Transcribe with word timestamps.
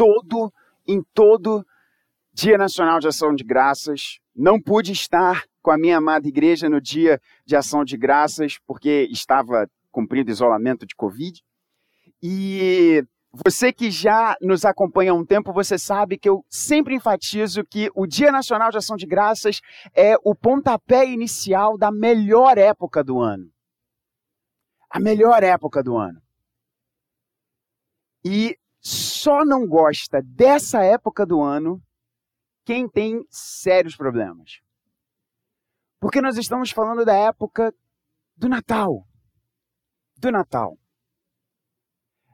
todo, 0.00 0.50
em 0.88 1.02
todo 1.12 1.62
Dia 2.32 2.56
Nacional 2.56 3.00
de 3.00 3.08
Ação 3.08 3.34
de 3.34 3.44
Graças. 3.44 4.18
Não 4.34 4.58
pude 4.58 4.92
estar 4.92 5.44
com 5.60 5.70
a 5.70 5.76
minha 5.76 5.98
amada 5.98 6.26
igreja 6.26 6.70
no 6.70 6.80
dia 6.80 7.20
de 7.44 7.54
Ação 7.54 7.84
de 7.84 7.98
Graças, 7.98 8.58
porque 8.66 9.06
estava 9.10 9.68
cumprindo 9.92 10.30
isolamento 10.30 10.86
de 10.86 10.94
Covid. 10.94 11.44
E 12.22 13.04
você 13.30 13.74
que 13.74 13.90
já 13.90 14.38
nos 14.40 14.64
acompanha 14.64 15.12
há 15.12 15.14
um 15.14 15.26
tempo, 15.26 15.52
você 15.52 15.76
sabe 15.76 16.16
que 16.16 16.30
eu 16.30 16.42
sempre 16.48 16.94
enfatizo 16.94 17.62
que 17.62 17.90
o 17.94 18.06
Dia 18.06 18.32
Nacional 18.32 18.70
de 18.70 18.78
Ação 18.78 18.96
de 18.96 19.04
Graças 19.04 19.60
é 19.94 20.16
o 20.24 20.34
pontapé 20.34 21.06
inicial 21.06 21.76
da 21.76 21.92
melhor 21.92 22.56
época 22.56 23.04
do 23.04 23.20
ano. 23.20 23.50
A 24.88 24.98
melhor 24.98 25.42
época 25.42 25.82
do 25.82 25.98
ano. 25.98 26.22
E 28.24 28.56
só 28.80 29.44
não 29.44 29.66
gosta 29.66 30.22
dessa 30.22 30.82
época 30.82 31.26
do 31.26 31.40
ano 31.40 31.80
quem 32.64 32.88
tem 32.88 33.24
sérios 33.28 33.96
problemas. 33.96 34.60
Porque 36.00 36.20
nós 36.20 36.38
estamos 36.38 36.70
falando 36.70 37.04
da 37.04 37.14
época 37.14 37.74
do 38.36 38.48
Natal. 38.48 39.06
Do 40.16 40.30
Natal. 40.30 40.78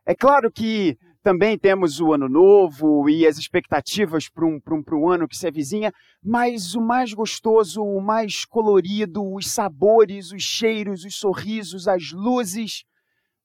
É 0.06 0.14
claro 0.14 0.52
que 0.52 0.96
também 1.20 1.58
temos 1.58 2.00
o 2.00 2.12
ano 2.12 2.28
novo 2.28 3.10
e 3.10 3.26
as 3.26 3.36
expectativas 3.36 4.28
para 4.28 4.46
um, 4.46 4.60
um, 4.70 4.84
um 4.92 5.10
ano 5.10 5.26
que 5.26 5.36
se 5.36 5.48
avizinha, 5.48 5.92
mas 6.22 6.76
o 6.76 6.80
mais 6.80 7.12
gostoso, 7.12 7.82
o 7.82 8.00
mais 8.00 8.44
colorido, 8.44 9.34
os 9.34 9.50
sabores, 9.50 10.30
os 10.30 10.42
cheiros, 10.42 11.04
os 11.04 11.16
sorrisos, 11.16 11.88
as 11.88 12.12
luzes. 12.12 12.84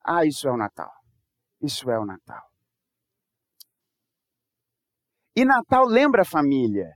Ah, 0.06 0.24
isso 0.24 0.48
é 0.48 0.52
o 0.52 0.58
Natal. 0.58 0.92
Isso 1.60 1.90
é 1.90 1.98
o 1.98 2.06
Natal. 2.06 2.51
E 5.36 5.46
Natal 5.46 5.86
lembra 5.86 6.24
a 6.24 6.26
família. 6.26 6.92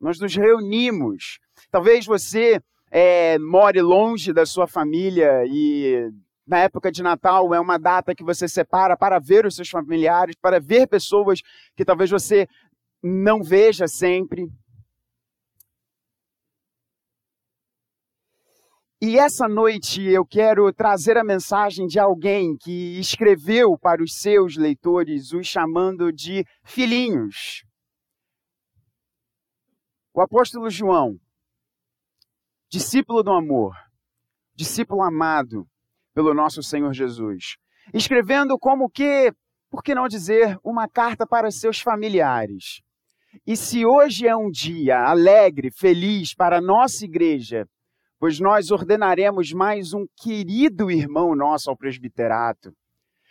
Nós 0.00 0.18
nos 0.18 0.34
reunimos. 0.34 1.38
Talvez 1.70 2.06
você 2.06 2.60
é, 2.90 3.38
more 3.38 3.80
longe 3.82 4.32
da 4.32 4.46
sua 4.46 4.66
família 4.66 5.44
e 5.46 6.10
na 6.46 6.58
época 6.58 6.90
de 6.90 7.02
Natal 7.02 7.54
é 7.54 7.60
uma 7.60 7.78
data 7.78 8.14
que 8.14 8.24
você 8.24 8.48
separa 8.48 8.96
para 8.96 9.20
ver 9.20 9.46
os 9.46 9.54
seus 9.54 9.68
familiares, 9.68 10.34
para 10.40 10.58
ver 10.58 10.88
pessoas 10.88 11.40
que 11.76 11.84
talvez 11.84 12.10
você 12.10 12.48
não 13.02 13.42
veja 13.42 13.86
sempre. 13.86 14.48
E 19.02 19.16
essa 19.16 19.48
noite 19.48 20.02
eu 20.02 20.26
quero 20.26 20.70
trazer 20.74 21.16
a 21.16 21.24
mensagem 21.24 21.86
de 21.86 21.98
alguém 21.98 22.54
que 22.54 23.00
escreveu 23.00 23.78
para 23.78 24.02
os 24.02 24.16
seus 24.16 24.58
leitores, 24.58 25.32
os 25.32 25.46
chamando 25.46 26.12
de 26.12 26.44
filhinhos. 26.64 27.64
O 30.12 30.20
apóstolo 30.20 30.68
João, 30.68 31.16
discípulo 32.70 33.22
do 33.22 33.32
amor, 33.32 33.74
discípulo 34.54 35.02
amado 35.02 35.66
pelo 36.12 36.34
nosso 36.34 36.62
Senhor 36.62 36.92
Jesus, 36.92 37.56
escrevendo 37.94 38.58
como 38.58 38.90
que, 38.90 39.32
por 39.70 39.82
que 39.82 39.94
não 39.94 40.08
dizer, 40.08 40.58
uma 40.62 40.86
carta 40.86 41.26
para 41.26 41.50
seus 41.50 41.80
familiares. 41.80 42.82
E 43.46 43.56
se 43.56 43.86
hoje 43.86 44.28
é 44.28 44.36
um 44.36 44.50
dia 44.50 44.98
alegre, 44.98 45.70
feliz 45.72 46.34
para 46.34 46.58
a 46.58 46.60
nossa 46.60 47.06
igreja, 47.06 47.66
pois 48.20 48.38
nós 48.38 48.70
ordenaremos 48.70 49.50
mais 49.50 49.94
um 49.94 50.04
querido 50.14 50.90
irmão 50.90 51.34
nosso 51.34 51.70
ao 51.70 51.76
presbiterato. 51.76 52.70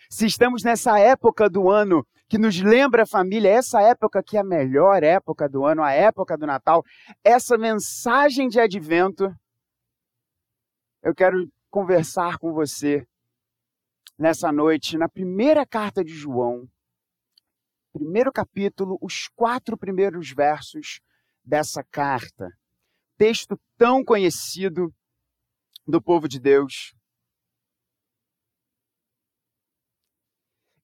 Se 0.10 0.26
estamos 0.26 0.64
nessa 0.64 0.98
época 0.98 1.48
do 1.48 1.70
ano 1.70 2.04
que 2.28 2.40
nos 2.40 2.60
lembra 2.60 3.04
a 3.04 3.08
família, 3.08 3.52
essa 3.52 3.80
época 3.84 4.24
que 4.24 4.36
é 4.36 4.40
a 4.40 4.44
melhor 4.44 5.04
época 5.04 5.48
do 5.48 5.64
ano, 5.64 5.84
a 5.84 5.92
época 5.92 6.36
do 6.36 6.48
Natal, 6.48 6.84
essa 7.24 7.56
mensagem 7.56 8.48
de 8.48 8.60
advento, 8.60 9.32
eu 11.04 11.14
quero 11.14 11.48
conversar 11.70 12.40
com 12.40 12.52
você 12.52 13.06
nessa 14.18 14.52
noite, 14.52 14.98
na 14.98 15.08
primeira 15.08 15.68
carta 15.68 16.04
de 16.04 16.14
João, 16.14 16.68
primeiro 17.94 18.32
capítulo, 18.32 18.98
os 19.00 19.28
quatro 19.36 19.78
primeiros 19.78 20.32
versos 20.32 21.00
dessa 21.46 21.84
carta 21.92 22.50
texto 23.20 23.60
tão 23.78 24.02
conhecido 24.02 24.94
do 25.86 26.02
povo 26.02 26.26
de 26.26 26.40
Deus. 26.40 26.96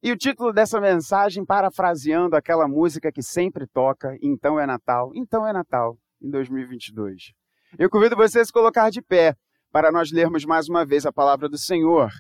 E 0.04 0.12
o 0.12 0.18
título 0.18 0.52
dessa 0.52 0.82
mensagem, 0.82 1.46
parafraseando 1.46 2.36
aquela 2.36 2.68
música 2.68 3.10
que 3.10 3.24
sempre 3.24 3.66
toca, 3.66 4.18
Então 4.22 4.60
é 4.60 4.66
Natal, 4.66 5.14
Então 5.16 5.48
é 5.48 5.54
Natal, 5.54 5.98
em 6.22 6.30
2022. 6.30 7.32
Eu 7.80 7.90
convido 7.90 8.18
você 8.18 8.42
a 8.42 8.46
se 8.46 8.52
colocar 8.52 8.90
de 8.90 9.02
pé 9.02 9.34
para 9.72 9.90
nós 9.90 10.12
lermos 10.12 10.44
mais 10.44 10.68
uma 10.68 10.86
vez 10.86 11.06
a 11.06 11.14
palavra 11.14 11.48
do 11.48 11.58
Senhor. 11.58 12.12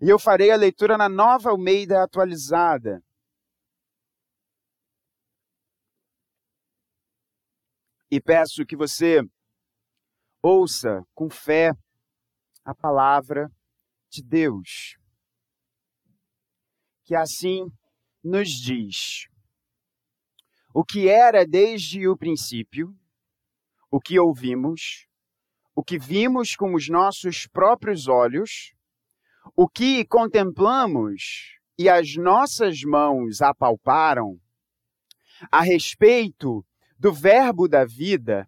E 0.00 0.08
eu 0.08 0.20
farei 0.20 0.52
a 0.52 0.56
leitura 0.56 0.96
na 0.96 1.08
nova 1.08 1.50
Almeida 1.50 2.00
atualizada. 2.00 3.02
E 8.08 8.20
peço 8.20 8.64
que 8.64 8.76
você 8.76 9.20
Ouça 10.46 11.02
com 11.14 11.30
fé 11.30 11.70
a 12.66 12.74
palavra 12.74 13.50
de 14.10 14.22
Deus, 14.22 14.98
que 17.02 17.14
assim 17.14 17.64
nos 18.22 18.50
diz: 18.50 19.26
o 20.74 20.84
que 20.84 21.08
era 21.08 21.46
desde 21.46 22.06
o 22.06 22.14
princípio, 22.14 22.94
o 23.90 23.98
que 23.98 24.20
ouvimos, 24.20 25.06
o 25.74 25.82
que 25.82 25.98
vimos 25.98 26.54
com 26.54 26.74
os 26.74 26.90
nossos 26.90 27.46
próprios 27.46 28.06
olhos, 28.06 28.74
o 29.56 29.66
que 29.66 30.04
contemplamos 30.04 31.56
e 31.78 31.88
as 31.88 32.16
nossas 32.16 32.82
mãos 32.82 33.40
apalparam, 33.40 34.38
a 35.50 35.62
respeito 35.62 36.62
do 36.98 37.14
Verbo 37.14 37.66
da 37.66 37.86
vida 37.86 38.46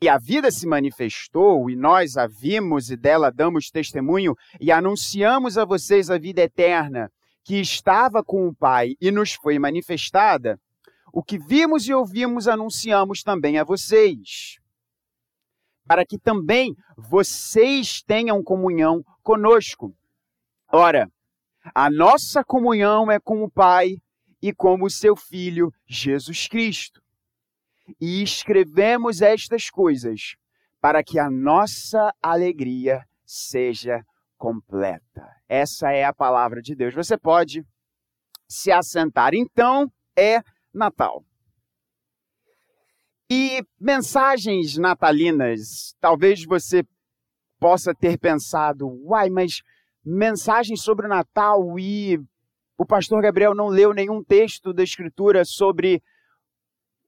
e 0.00 0.08
a 0.08 0.18
vida 0.18 0.50
se 0.50 0.66
manifestou, 0.66 1.70
e 1.70 1.76
nós 1.76 2.16
a 2.16 2.26
vimos 2.26 2.90
e 2.90 2.96
dela 2.96 3.30
damos 3.30 3.70
testemunho, 3.70 4.34
e 4.60 4.70
anunciamos 4.72 5.56
a 5.56 5.64
vocês 5.64 6.10
a 6.10 6.18
vida 6.18 6.42
eterna, 6.42 7.10
que 7.44 7.60
estava 7.60 8.22
com 8.24 8.48
o 8.48 8.54
Pai 8.54 8.94
e 9.00 9.10
nos 9.10 9.34
foi 9.34 9.58
manifestada. 9.58 10.58
O 11.12 11.22
que 11.22 11.38
vimos 11.38 11.86
e 11.86 11.94
ouvimos 11.94 12.48
anunciamos 12.48 13.22
também 13.22 13.58
a 13.58 13.64
vocês, 13.64 14.58
para 15.86 16.04
que 16.04 16.18
também 16.18 16.74
vocês 16.96 18.02
tenham 18.02 18.42
comunhão 18.42 19.02
conosco. 19.22 19.94
Ora, 20.72 21.08
a 21.74 21.90
nossa 21.90 22.44
comunhão 22.44 23.10
é 23.10 23.18
com 23.20 23.42
o 23.42 23.50
Pai 23.50 23.96
e 24.42 24.52
com 24.52 24.82
o 24.82 24.90
seu 24.90 25.16
Filho 25.16 25.72
Jesus 25.86 26.48
Cristo 26.48 27.05
e 28.00 28.22
escrevemos 28.22 29.22
estas 29.22 29.70
coisas 29.70 30.36
para 30.80 31.02
que 31.02 31.18
a 31.18 31.30
nossa 31.30 32.12
alegria 32.22 33.04
seja 33.24 34.04
completa. 34.36 35.26
Essa 35.48 35.90
é 35.90 36.04
a 36.04 36.12
palavra 36.12 36.60
de 36.60 36.74
Deus. 36.74 36.94
Você 36.94 37.16
pode 37.16 37.64
se 38.48 38.70
assentar. 38.70 39.34
Então 39.34 39.90
é 40.16 40.40
Natal. 40.72 41.24
E 43.28 43.64
mensagens 43.80 44.76
natalinas, 44.76 45.96
talvez 46.00 46.44
você 46.44 46.84
possa 47.58 47.92
ter 47.92 48.18
pensado, 48.18 48.86
uai, 49.04 49.28
mas 49.28 49.62
mensagens 50.04 50.82
sobre 50.82 51.06
o 51.06 51.08
Natal 51.08 51.76
e 51.78 52.20
o 52.78 52.86
pastor 52.86 53.20
Gabriel 53.22 53.54
não 53.54 53.66
leu 53.66 53.92
nenhum 53.92 54.22
texto 54.22 54.72
da 54.72 54.84
Escritura 54.84 55.44
sobre 55.44 56.00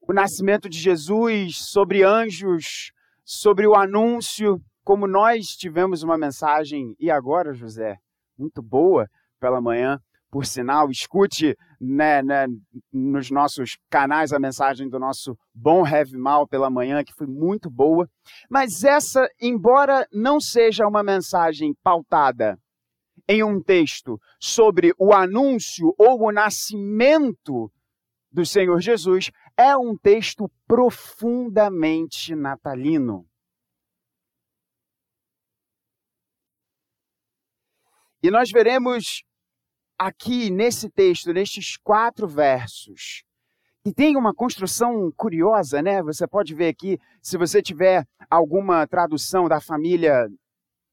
o 0.09 0.13
nascimento 0.13 0.67
de 0.67 0.79
Jesus, 0.79 1.57
sobre 1.57 2.01
anjos, 2.01 2.91
sobre 3.23 3.67
o 3.67 3.75
anúncio, 3.75 4.59
como 4.83 5.05
nós 5.05 5.49
tivemos 5.49 6.01
uma 6.01 6.17
mensagem, 6.17 6.95
e 6.99 7.11
agora, 7.11 7.53
José, 7.53 7.95
muito 8.35 8.59
boa 8.59 9.07
pela 9.39 9.61
manhã, 9.61 9.99
por 10.31 10.47
sinal, 10.47 10.89
escute 10.89 11.55
né, 11.79 12.23
né, 12.23 12.47
nos 12.91 13.29
nossos 13.29 13.77
canais 13.87 14.33
a 14.33 14.39
mensagem 14.39 14.89
do 14.89 14.97
nosso 14.97 15.37
Bom 15.53 15.85
Heavy 15.85 16.17
Mal 16.17 16.47
pela 16.47 16.71
manhã, 16.71 17.03
que 17.03 17.13
foi 17.13 17.27
muito 17.27 17.69
boa. 17.69 18.09
Mas 18.49 18.83
essa, 18.83 19.29
embora 19.39 20.07
não 20.11 20.39
seja 20.39 20.87
uma 20.87 21.03
mensagem 21.03 21.71
pautada 21.83 22.57
em 23.27 23.43
um 23.43 23.61
texto 23.61 24.19
sobre 24.39 24.91
o 24.97 25.13
anúncio 25.13 25.93
ou 25.99 26.19
o 26.23 26.31
nascimento 26.31 27.71
do 28.31 28.45
Senhor 28.45 28.79
Jesus, 28.79 29.31
é 29.59 29.75
um 29.75 29.97
texto 29.97 30.49
profundamente 30.65 32.33
natalino. 32.33 33.27
E 38.23 38.31
nós 38.31 38.49
veremos 38.51 39.25
aqui 39.97 40.49
nesse 40.49 40.89
texto, 40.89 41.33
nestes 41.33 41.75
quatro 41.75 42.25
versos, 42.25 43.25
e 43.85 43.93
tem 43.93 44.15
uma 44.15 44.33
construção 44.33 45.11
curiosa, 45.11 45.81
né? 45.81 46.01
Você 46.03 46.25
pode 46.25 46.55
ver 46.55 46.69
aqui, 46.69 46.97
se 47.21 47.37
você 47.37 47.61
tiver 47.61 48.05
alguma 48.29 48.87
tradução 48.87 49.49
da 49.49 49.59
família 49.59 50.29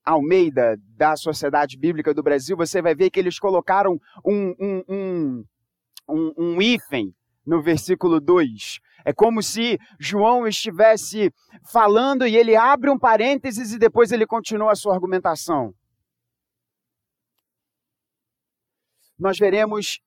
Almeida, 0.04 0.76
da 0.96 1.14
Sociedade 1.14 1.78
Bíblica 1.78 2.12
do 2.12 2.22
Brasil, 2.22 2.56
você 2.56 2.82
vai 2.82 2.96
ver 2.96 3.10
que 3.10 3.20
eles 3.20 3.38
colocaram 3.38 4.00
um, 4.24 4.54
um, 4.58 4.84
um, 4.88 5.44
um, 6.08 6.32
um 6.36 6.62
hífen 6.62 7.14
no 7.46 7.62
versículo 7.62 8.20
2. 8.20 8.80
É 9.04 9.12
como 9.12 9.40
se 9.42 9.78
João 10.00 10.48
estivesse 10.48 11.32
falando 11.70 12.26
e 12.26 12.36
ele 12.36 12.56
abre 12.56 12.90
um 12.90 12.98
parênteses 12.98 13.72
e 13.72 13.78
depois 13.78 14.10
ele 14.10 14.26
continua 14.26 14.72
a 14.72 14.76
sua 14.76 14.94
argumentação. 14.94 15.72
Nós 19.18 19.38
veremos 19.38 20.00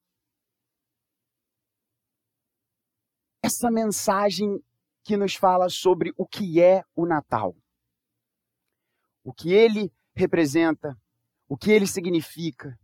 essa 3.41 3.71
mensagem 3.71 4.62
que 5.03 5.15
nos 5.15 5.33
fala 5.33 5.69
sobre 5.69 6.13
o 6.18 6.27
que 6.27 6.62
é 6.62 6.83
o 6.94 7.07
Natal. 7.07 7.56
O 9.24 9.33
que 9.33 9.53
ele 9.53 9.91
representa, 10.13 10.95
o 11.47 11.57
que 11.57 11.71
ele 11.71 11.88
significa, 11.88 12.77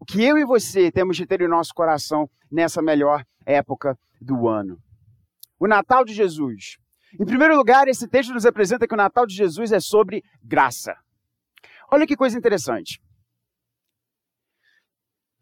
o 0.00 0.04
que 0.04 0.24
eu 0.24 0.38
e 0.38 0.46
você 0.46 0.90
temos 0.90 1.14
de 1.14 1.26
ter 1.26 1.42
em 1.42 1.48
nosso 1.48 1.74
coração 1.74 2.26
nessa 2.50 2.80
melhor 2.80 3.22
época 3.44 3.98
do 4.18 4.48
ano. 4.48 4.78
O 5.58 5.68
Natal 5.68 6.06
de 6.06 6.14
Jesus. 6.14 6.78
Em 7.20 7.26
primeiro 7.26 7.54
lugar, 7.54 7.86
esse 7.86 8.08
texto 8.08 8.32
nos 8.32 8.46
apresenta 8.46 8.88
que 8.88 8.94
o 8.94 8.96
Natal 8.96 9.26
de 9.26 9.34
Jesus 9.34 9.72
é 9.72 9.78
sobre 9.78 10.22
graça. 10.42 10.94
Olha 11.92 12.06
que 12.06 12.16
coisa 12.16 12.38
interessante. 12.38 12.98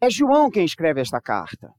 É 0.01 0.09
João 0.09 0.49
quem 0.49 0.65
escreve 0.65 0.99
esta 0.99 1.21
carta. 1.21 1.71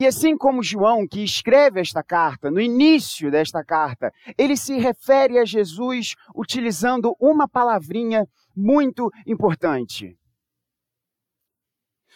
E 0.00 0.06
assim 0.06 0.36
como 0.36 0.62
João, 0.62 1.06
que 1.06 1.22
escreve 1.22 1.80
esta 1.80 2.02
carta, 2.02 2.50
no 2.50 2.60
início 2.60 3.30
desta 3.30 3.62
carta, 3.62 4.10
ele 4.38 4.56
se 4.56 4.78
refere 4.78 5.38
a 5.38 5.44
Jesus 5.44 6.14
utilizando 6.34 7.14
uma 7.20 7.46
palavrinha 7.46 8.26
muito 8.56 9.10
importante. 9.26 10.16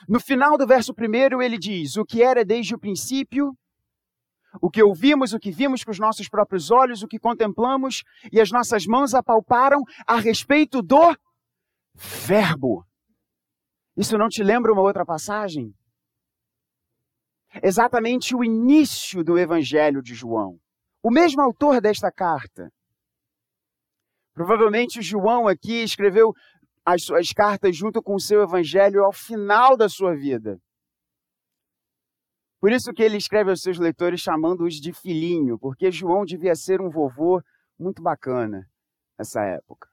No 0.08 0.20
final 0.20 0.56
do 0.56 0.66
verso 0.66 0.94
primeiro, 0.94 1.42
ele 1.42 1.58
diz: 1.58 1.96
O 1.96 2.04
que 2.04 2.22
era 2.22 2.44
desde 2.44 2.74
o 2.74 2.78
princípio, 2.78 3.52
o 4.60 4.70
que 4.70 4.82
ouvimos, 4.82 5.32
o 5.32 5.38
que 5.38 5.50
vimos 5.50 5.84
com 5.84 5.90
os 5.90 5.98
nossos 5.98 6.28
próprios 6.28 6.70
olhos, 6.70 7.02
o 7.02 7.08
que 7.08 7.18
contemplamos 7.18 8.02
e 8.32 8.40
as 8.40 8.50
nossas 8.50 8.86
mãos 8.86 9.14
apalparam 9.14 9.82
a 10.06 10.16
respeito 10.16 10.82
do 10.82 11.16
Verbo. 11.94 12.84
Isso 13.96 14.18
não 14.18 14.28
te 14.28 14.42
lembra 14.42 14.72
uma 14.72 14.82
outra 14.82 15.04
passagem? 15.04 15.74
exatamente 17.62 18.34
o 18.34 18.44
início 18.44 19.24
do 19.24 19.38
Evangelho 19.38 20.02
de 20.02 20.14
João. 20.14 20.58
O 21.02 21.10
mesmo 21.10 21.40
autor 21.40 21.80
desta 21.80 22.10
carta. 22.10 22.70
Provavelmente 24.34 25.00
João 25.00 25.48
aqui 25.48 25.82
escreveu 25.82 26.32
as 26.86 27.02
suas 27.02 27.32
cartas 27.32 27.76
junto 27.76 28.00
com 28.00 28.14
o 28.14 28.20
seu 28.20 28.42
Evangelho 28.42 29.04
ao 29.04 29.12
final 29.12 29.76
da 29.76 29.88
sua 29.88 30.14
vida. 30.14 30.60
Por 32.60 32.72
isso 32.72 32.92
que 32.92 33.02
ele 33.02 33.16
escreve 33.16 33.50
aos 33.50 33.60
seus 33.60 33.78
leitores 33.78 34.20
chamando-os 34.20 34.76
de 34.76 34.92
filhinho, 34.92 35.58
porque 35.58 35.90
João 35.90 36.24
devia 36.24 36.54
ser 36.54 36.80
um 36.80 36.88
vovô 36.88 37.42
muito 37.78 38.00
bacana 38.00 38.66
nessa 39.18 39.42
época. 39.42 39.88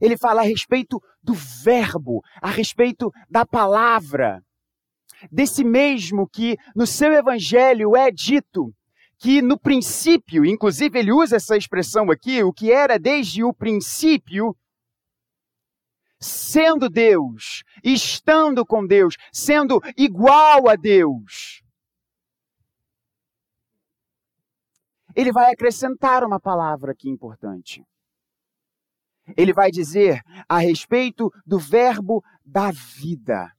Ele 0.00 0.16
fala 0.16 0.40
a 0.40 0.44
respeito 0.44 1.00
do 1.22 1.34
verbo, 1.34 2.22
a 2.40 2.48
respeito 2.48 3.12
da 3.28 3.44
palavra 3.44 4.42
desse 5.30 5.64
mesmo 5.64 6.28
que 6.28 6.56
no 6.74 6.86
seu 6.86 7.12
evangelho 7.12 7.96
é 7.96 8.10
dito 8.10 8.72
que 9.18 9.42
no 9.42 9.58
princípio, 9.58 10.46
inclusive 10.46 10.98
ele 10.98 11.12
usa 11.12 11.36
essa 11.36 11.56
expressão 11.56 12.10
aqui, 12.10 12.42
o 12.42 12.52
que 12.52 12.72
era 12.72 12.98
desde 12.98 13.44
o 13.44 13.52
princípio, 13.52 14.56
sendo 16.20 16.88
Deus, 16.88 17.62
estando 17.82 18.64
com 18.64 18.86
Deus, 18.86 19.16
sendo 19.32 19.80
igual 19.96 20.68
a 20.68 20.76
Deus. 20.76 21.62
Ele 25.14 25.32
vai 25.32 25.52
acrescentar 25.52 26.22
uma 26.22 26.38
palavra 26.38 26.92
aqui 26.92 27.08
importante. 27.08 27.84
Ele 29.36 29.52
vai 29.52 29.70
dizer 29.70 30.22
a 30.48 30.58
respeito 30.58 31.30
do 31.46 31.58
verbo 31.58 32.22
da 32.44 32.70
vida. 32.70 33.52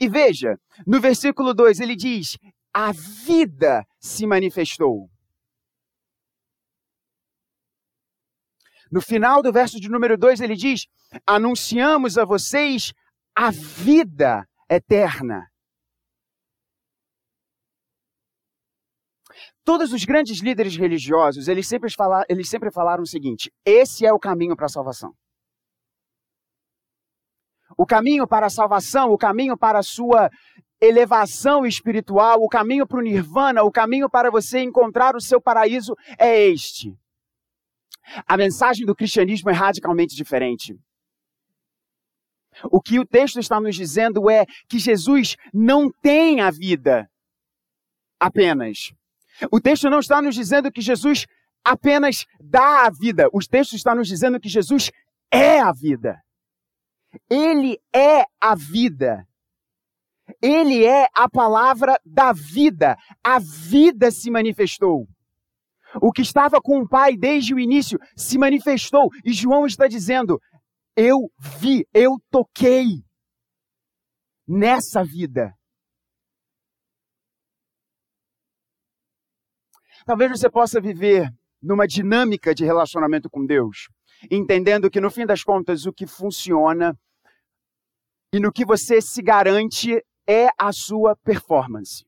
E 0.00 0.08
veja, 0.08 0.58
no 0.86 1.00
versículo 1.00 1.52
2 1.52 1.80
ele 1.80 1.94
diz: 1.94 2.38
a 2.72 2.90
vida 2.92 3.86
se 3.98 4.26
manifestou. 4.26 5.08
No 8.90 9.00
final 9.00 9.42
do 9.42 9.52
verso 9.52 9.80
de 9.80 9.88
número 9.88 10.16
2 10.16 10.40
ele 10.40 10.54
diz: 10.54 10.86
anunciamos 11.26 12.18
a 12.18 12.24
vocês 12.24 12.92
a 13.34 13.50
vida 13.50 14.46
eterna. 14.70 15.48
Todos 19.64 19.92
os 19.92 20.04
grandes 20.04 20.40
líderes 20.40 20.76
religiosos, 20.76 21.48
eles 21.48 21.66
sempre, 21.66 21.90
falaram, 21.90 22.26
eles 22.28 22.48
sempre 22.48 22.70
falaram 22.70 23.02
o 23.02 23.06
seguinte: 23.06 23.52
esse 23.64 24.04
é 24.06 24.12
o 24.12 24.18
caminho 24.18 24.54
para 24.54 24.66
a 24.66 24.70
salvação 24.70 25.14
o 27.76 27.86
caminho 27.86 28.26
para 28.26 28.46
a 28.46 28.50
salvação, 28.50 29.10
o 29.10 29.18
caminho 29.18 29.56
para 29.56 29.78
a 29.78 29.82
sua 29.82 30.30
elevação 30.80 31.64
espiritual, 31.64 32.42
o 32.42 32.48
caminho 32.48 32.86
para 32.86 32.98
o 32.98 33.02
nirvana, 33.02 33.62
o 33.62 33.70
caminho 33.70 34.08
para 34.08 34.30
você 34.30 34.60
encontrar 34.60 35.16
o 35.16 35.20
seu 35.20 35.40
paraíso 35.40 35.94
é 36.18 36.48
este. 36.48 36.94
A 38.26 38.36
mensagem 38.36 38.84
do 38.86 38.94
cristianismo 38.94 39.50
é 39.50 39.52
radicalmente 39.52 40.14
diferente. 40.14 40.74
O 42.64 42.80
que 42.80 42.98
o 42.98 43.06
texto 43.06 43.40
está 43.40 43.60
nos 43.60 43.74
dizendo 43.74 44.30
é 44.30 44.46
que 44.68 44.78
Jesus 44.78 45.36
não 45.52 45.90
tem 45.90 46.40
a 46.40 46.50
vida 46.50 47.08
apenas. 48.20 48.92
O 49.50 49.60
texto 49.60 49.90
não 49.90 49.98
está 49.98 50.22
nos 50.22 50.34
dizendo 50.34 50.70
que 50.70 50.80
Jesus 50.80 51.26
apenas 51.64 52.24
dá 52.40 52.86
a 52.86 52.90
vida. 52.90 53.28
O 53.32 53.40
texto 53.40 53.74
está 53.74 53.94
nos 53.94 54.06
dizendo 54.06 54.38
que 54.38 54.48
Jesus 54.48 54.90
é 55.32 55.60
a 55.60 55.72
vida. 55.72 56.20
Ele 57.30 57.78
é 57.92 58.24
a 58.40 58.54
vida. 58.54 59.26
Ele 60.40 60.84
é 60.84 61.06
a 61.14 61.28
palavra 61.28 61.98
da 62.04 62.32
vida. 62.32 62.96
A 63.22 63.38
vida 63.38 64.10
se 64.10 64.30
manifestou. 64.30 65.06
O 66.00 66.12
que 66.12 66.22
estava 66.22 66.60
com 66.60 66.80
o 66.80 66.88
Pai 66.88 67.16
desde 67.16 67.54
o 67.54 67.58
início 67.58 67.98
se 68.16 68.38
manifestou. 68.38 69.08
E 69.24 69.32
João 69.32 69.66
está 69.66 69.86
dizendo: 69.86 70.40
Eu 70.96 71.30
vi, 71.38 71.86
eu 71.92 72.16
toquei 72.30 73.04
nessa 74.46 75.02
vida. 75.04 75.54
Talvez 80.04 80.30
você 80.32 80.50
possa 80.50 80.80
viver 80.80 81.30
numa 81.62 81.86
dinâmica 81.86 82.54
de 82.54 82.64
relacionamento 82.64 83.30
com 83.30 83.46
Deus, 83.46 83.88
entendendo 84.30 84.90
que 84.90 85.00
no 85.00 85.10
fim 85.10 85.24
das 85.24 85.42
contas 85.42 85.86
o 85.86 85.92
que 85.92 86.06
funciona 86.06 86.94
e 88.32 88.38
no 88.38 88.52
que 88.52 88.66
você 88.66 89.00
se 89.00 89.22
garante 89.22 90.04
é 90.26 90.48
a 90.58 90.72
sua 90.72 91.16
performance. 91.16 92.04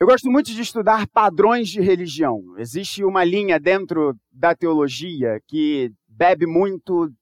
Eu 0.00 0.06
gosto 0.06 0.30
muito 0.30 0.52
de 0.52 0.62
estudar 0.62 1.08
padrões 1.08 1.68
de 1.68 1.80
religião. 1.80 2.56
Existe 2.56 3.02
uma 3.02 3.24
linha 3.24 3.58
dentro 3.58 4.16
da 4.30 4.54
teologia 4.54 5.40
que 5.44 5.92
bebe 6.06 6.46
muito 6.46 7.12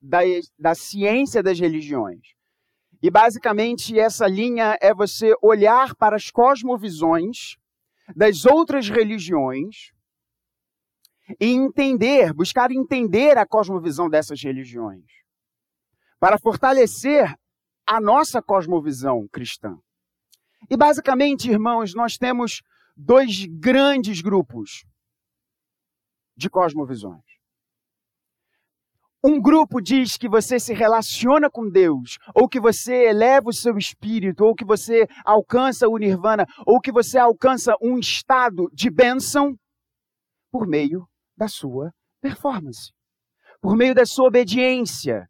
da, 0.00 0.20
da 0.58 0.74
ciência 0.74 1.42
das 1.42 1.60
religiões. 1.60 2.22
E 3.02 3.10
basicamente 3.10 3.98
essa 3.98 4.26
linha 4.26 4.78
é 4.80 4.94
você 4.94 5.34
olhar 5.42 5.94
para 5.94 6.16
as 6.16 6.30
cosmovisões 6.30 7.56
das 8.16 8.46
outras 8.46 8.88
religiões 8.88 9.92
e 11.38 11.48
entender, 11.48 12.32
buscar 12.32 12.70
entender 12.70 13.36
a 13.36 13.46
cosmovisão 13.46 14.08
dessas 14.08 14.42
religiões 14.42 15.04
para 16.18 16.38
fortalecer 16.38 17.34
a 17.86 18.00
nossa 18.00 18.40
cosmovisão 18.40 19.28
cristã. 19.30 19.78
E 20.70 20.76
basicamente, 20.76 21.50
irmãos, 21.50 21.94
nós 21.94 22.16
temos 22.16 22.62
dois 22.96 23.46
grandes 23.46 24.20
grupos 24.20 24.84
de 26.36 26.50
cosmovisões. 26.50 27.24
Um 29.24 29.40
grupo 29.40 29.80
diz 29.80 30.16
que 30.16 30.28
você 30.28 30.60
se 30.60 30.72
relaciona 30.72 31.50
com 31.50 31.68
Deus, 31.68 32.18
ou 32.34 32.48
que 32.48 32.60
você 32.60 33.08
eleva 33.08 33.48
o 33.48 33.52
seu 33.52 33.76
espírito, 33.76 34.44
ou 34.44 34.54
que 34.54 34.64
você 34.64 35.08
alcança 35.24 35.88
o 35.88 35.96
nirvana, 35.96 36.46
ou 36.64 36.80
que 36.80 36.92
você 36.92 37.18
alcança 37.18 37.74
um 37.82 37.98
estado 37.98 38.70
de 38.72 38.88
bênção 38.88 39.58
por 40.50 40.66
meio 40.66 41.08
da 41.36 41.48
sua 41.48 41.92
performance 42.20 42.96
por 43.60 43.76
meio 43.76 43.94
da 43.94 44.06
sua 44.06 44.28
obediência. 44.28 45.28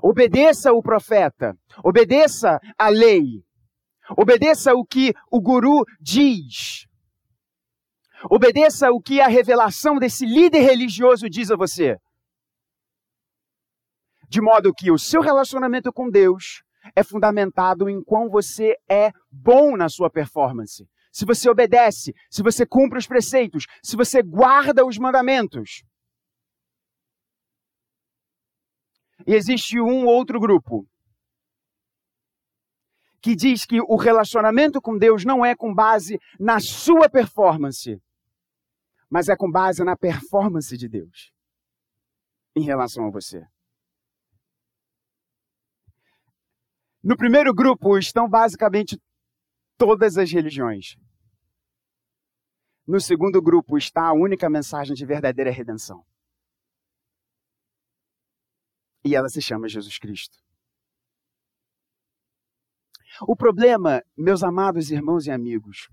Obedeça 0.00 0.72
o 0.72 0.82
profeta, 0.82 1.56
obedeça 1.84 2.58
a 2.78 2.88
lei, 2.88 3.42
obedeça 4.16 4.74
o 4.74 4.84
que 4.84 5.12
o 5.30 5.40
guru 5.40 5.84
diz. 6.00 6.86
Obedeça 8.30 8.90
o 8.92 9.00
que 9.00 9.20
a 9.20 9.26
revelação 9.26 9.98
desse 9.98 10.24
líder 10.24 10.60
religioso 10.60 11.28
diz 11.28 11.50
a 11.50 11.56
você. 11.56 11.96
De 14.28 14.40
modo 14.40 14.72
que 14.72 14.90
o 14.90 14.98
seu 14.98 15.20
relacionamento 15.20 15.92
com 15.92 16.08
Deus 16.08 16.62
é 16.94 17.02
fundamentado 17.02 17.88
em 17.88 18.02
quão 18.02 18.28
você 18.28 18.76
é 18.88 19.10
bom 19.30 19.76
na 19.76 19.88
sua 19.88 20.08
performance. 20.08 20.86
Se 21.12 21.26
você 21.26 21.50
obedece, 21.50 22.14
se 22.30 22.42
você 22.42 22.64
cumpre 22.64 22.98
os 22.98 23.06
preceitos, 23.06 23.66
se 23.82 23.96
você 23.96 24.22
guarda 24.22 24.86
os 24.86 24.96
mandamentos. 24.98 25.82
E 29.26 29.34
existe 29.34 29.80
um 29.80 30.06
outro 30.06 30.40
grupo 30.40 30.86
que 33.20 33.36
diz 33.36 33.64
que 33.64 33.80
o 33.80 33.96
relacionamento 33.96 34.80
com 34.80 34.98
Deus 34.98 35.24
não 35.24 35.44
é 35.44 35.54
com 35.54 35.72
base 35.72 36.18
na 36.40 36.58
sua 36.58 37.08
performance, 37.08 38.02
mas 39.08 39.28
é 39.28 39.36
com 39.36 39.48
base 39.50 39.84
na 39.84 39.96
performance 39.96 40.76
de 40.76 40.88
Deus 40.88 41.32
em 42.56 42.64
relação 42.64 43.06
a 43.06 43.10
você. 43.10 43.46
No 47.02 47.16
primeiro 47.16 47.54
grupo 47.54 47.98
estão 47.98 48.28
basicamente 48.28 49.00
todas 49.76 50.16
as 50.16 50.30
religiões. 50.30 50.96
No 52.86 53.00
segundo 53.00 53.40
grupo 53.40 53.78
está 53.78 54.08
a 54.08 54.12
única 54.12 54.50
mensagem 54.50 54.94
de 54.94 55.06
verdadeira 55.06 55.50
redenção. 55.50 56.04
E 59.04 59.14
ela 59.14 59.28
se 59.28 59.42
chama 59.42 59.68
Jesus 59.68 59.98
Cristo. 59.98 60.38
O 63.26 63.36
problema, 63.36 64.02
meus 64.16 64.42
amados 64.42 64.90
irmãos 64.90 65.26
e 65.26 65.30
amigos, 65.30 65.88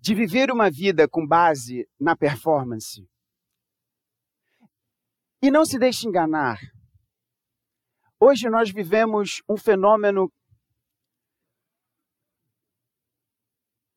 de 0.00 0.14
viver 0.14 0.50
uma 0.50 0.70
vida 0.70 1.08
com 1.08 1.26
base 1.26 1.88
na 1.98 2.16
performance. 2.16 3.08
E 5.42 5.50
não 5.50 5.64
se 5.64 5.78
deixe 5.78 6.06
enganar. 6.06 6.58
Hoje 8.18 8.48
nós 8.48 8.70
vivemos 8.70 9.42
um 9.48 9.56
fenômeno 9.56 10.32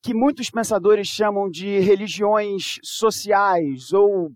que 0.02 0.14
muitos 0.14 0.50
pensadores 0.50 1.08
chamam 1.08 1.50
de 1.50 1.80
religiões 1.80 2.80
sociais 2.84 3.94
ou 3.94 4.32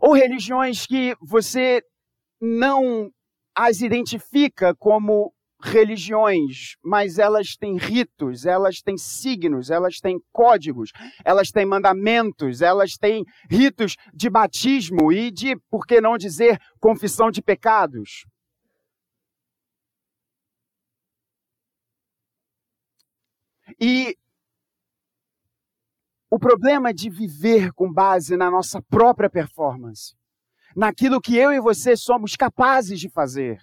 ou 0.00 0.12
religiões 0.12 0.86
que 0.86 1.14
você 1.20 1.82
não 2.40 3.10
as 3.54 3.80
identifica 3.80 4.74
como 4.74 5.32
religiões, 5.62 6.76
mas 6.82 7.18
elas 7.18 7.56
têm 7.56 7.76
ritos, 7.76 8.46
elas 8.46 8.80
têm 8.80 8.96
signos, 8.96 9.70
elas 9.70 10.00
têm 10.00 10.18
códigos, 10.32 10.90
elas 11.24 11.50
têm 11.50 11.66
mandamentos, 11.66 12.62
elas 12.62 12.96
têm 12.96 13.24
ritos 13.50 13.96
de 14.14 14.30
batismo 14.30 15.12
e 15.12 15.30
de, 15.30 15.56
por 15.70 15.86
que 15.86 16.00
não 16.00 16.16
dizer, 16.16 16.58
confissão 16.80 17.30
de 17.30 17.42
pecados. 17.42 18.24
E 23.78 24.16
o 26.30 26.38
problema 26.38 26.94
de 26.94 27.10
viver 27.10 27.72
com 27.72 27.92
base 27.92 28.36
na 28.36 28.50
nossa 28.50 28.80
própria 28.80 29.28
performance, 29.28 30.14
naquilo 30.76 31.20
que 31.20 31.36
eu 31.36 31.52
e 31.52 31.60
você 31.60 31.96
somos 31.96 32.36
capazes 32.36 33.00
de 33.00 33.08
fazer, 33.08 33.60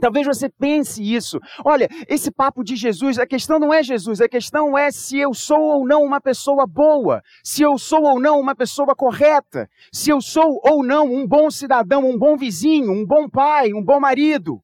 Talvez 0.00 0.26
você 0.26 0.48
pense 0.48 1.00
isso. 1.00 1.38
Olha, 1.64 1.88
esse 2.08 2.30
papo 2.30 2.64
de 2.64 2.74
Jesus, 2.74 3.16
a 3.18 3.26
questão 3.26 3.60
não 3.60 3.72
é 3.72 3.82
Jesus, 3.82 4.20
a 4.20 4.28
questão 4.28 4.76
é 4.76 4.90
se 4.90 5.18
eu 5.18 5.32
sou 5.32 5.60
ou 5.60 5.86
não 5.86 6.02
uma 6.02 6.20
pessoa 6.20 6.66
boa, 6.66 7.22
se 7.44 7.62
eu 7.62 7.78
sou 7.78 8.02
ou 8.02 8.20
não 8.20 8.40
uma 8.40 8.56
pessoa 8.56 8.94
correta, 8.96 9.70
se 9.92 10.10
eu 10.10 10.20
sou 10.20 10.60
ou 10.64 10.84
não 10.84 11.06
um 11.06 11.26
bom 11.26 11.48
cidadão, 11.48 12.10
um 12.10 12.18
bom 12.18 12.36
vizinho, 12.36 12.90
um 12.90 13.06
bom 13.06 13.28
pai, 13.28 13.72
um 13.72 13.84
bom 13.84 14.00
marido. 14.00 14.60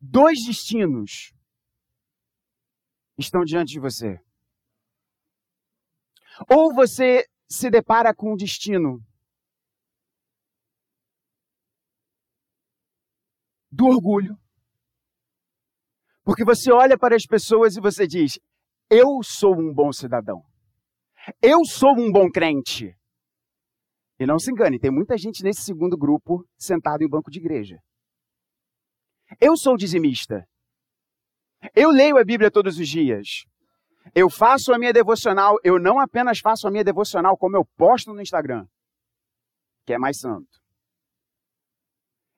Dois 0.00 0.44
destinos 0.46 1.35
estão 3.18 3.44
diante 3.44 3.72
de 3.72 3.80
você. 3.80 4.18
Ou 6.50 6.74
você 6.74 7.24
se 7.48 7.70
depara 7.70 8.14
com 8.14 8.32
um 8.32 8.36
destino 8.36 9.00
do 13.70 13.86
orgulho. 13.86 14.36
Porque 16.24 16.44
você 16.44 16.72
olha 16.72 16.98
para 16.98 17.14
as 17.14 17.24
pessoas 17.24 17.76
e 17.76 17.80
você 17.80 18.06
diz: 18.06 18.38
Eu 18.90 19.22
sou 19.22 19.54
um 19.54 19.72
bom 19.72 19.92
cidadão. 19.92 20.42
Eu 21.40 21.64
sou 21.64 21.92
um 21.92 22.10
bom 22.10 22.30
crente. 22.30 22.96
E 24.18 24.26
não 24.26 24.38
se 24.38 24.50
engane, 24.50 24.78
tem 24.78 24.90
muita 24.90 25.16
gente 25.18 25.42
nesse 25.42 25.62
segundo 25.62 25.96
grupo 25.96 26.44
sentado 26.56 27.02
em 27.02 27.06
um 27.06 27.10
banco 27.10 27.30
de 27.30 27.38
igreja. 27.38 27.78
Eu 29.40 29.56
sou 29.56 29.76
dizimista. 29.76 30.46
Eu 31.74 31.90
leio 31.90 32.18
a 32.18 32.24
Bíblia 32.24 32.50
todos 32.50 32.78
os 32.78 32.88
dias. 32.88 33.44
Eu 34.14 34.30
faço 34.30 34.72
a 34.72 34.78
minha 34.78 34.92
devocional. 34.92 35.56
Eu 35.62 35.78
não 35.78 35.98
apenas 35.98 36.38
faço 36.38 36.66
a 36.66 36.70
minha 36.70 36.84
devocional, 36.84 37.36
como 37.36 37.56
eu 37.56 37.64
posto 37.76 38.12
no 38.12 38.20
Instagram, 38.20 38.66
que 39.84 39.92
é 39.92 39.98
mais 39.98 40.18
santo. 40.18 40.60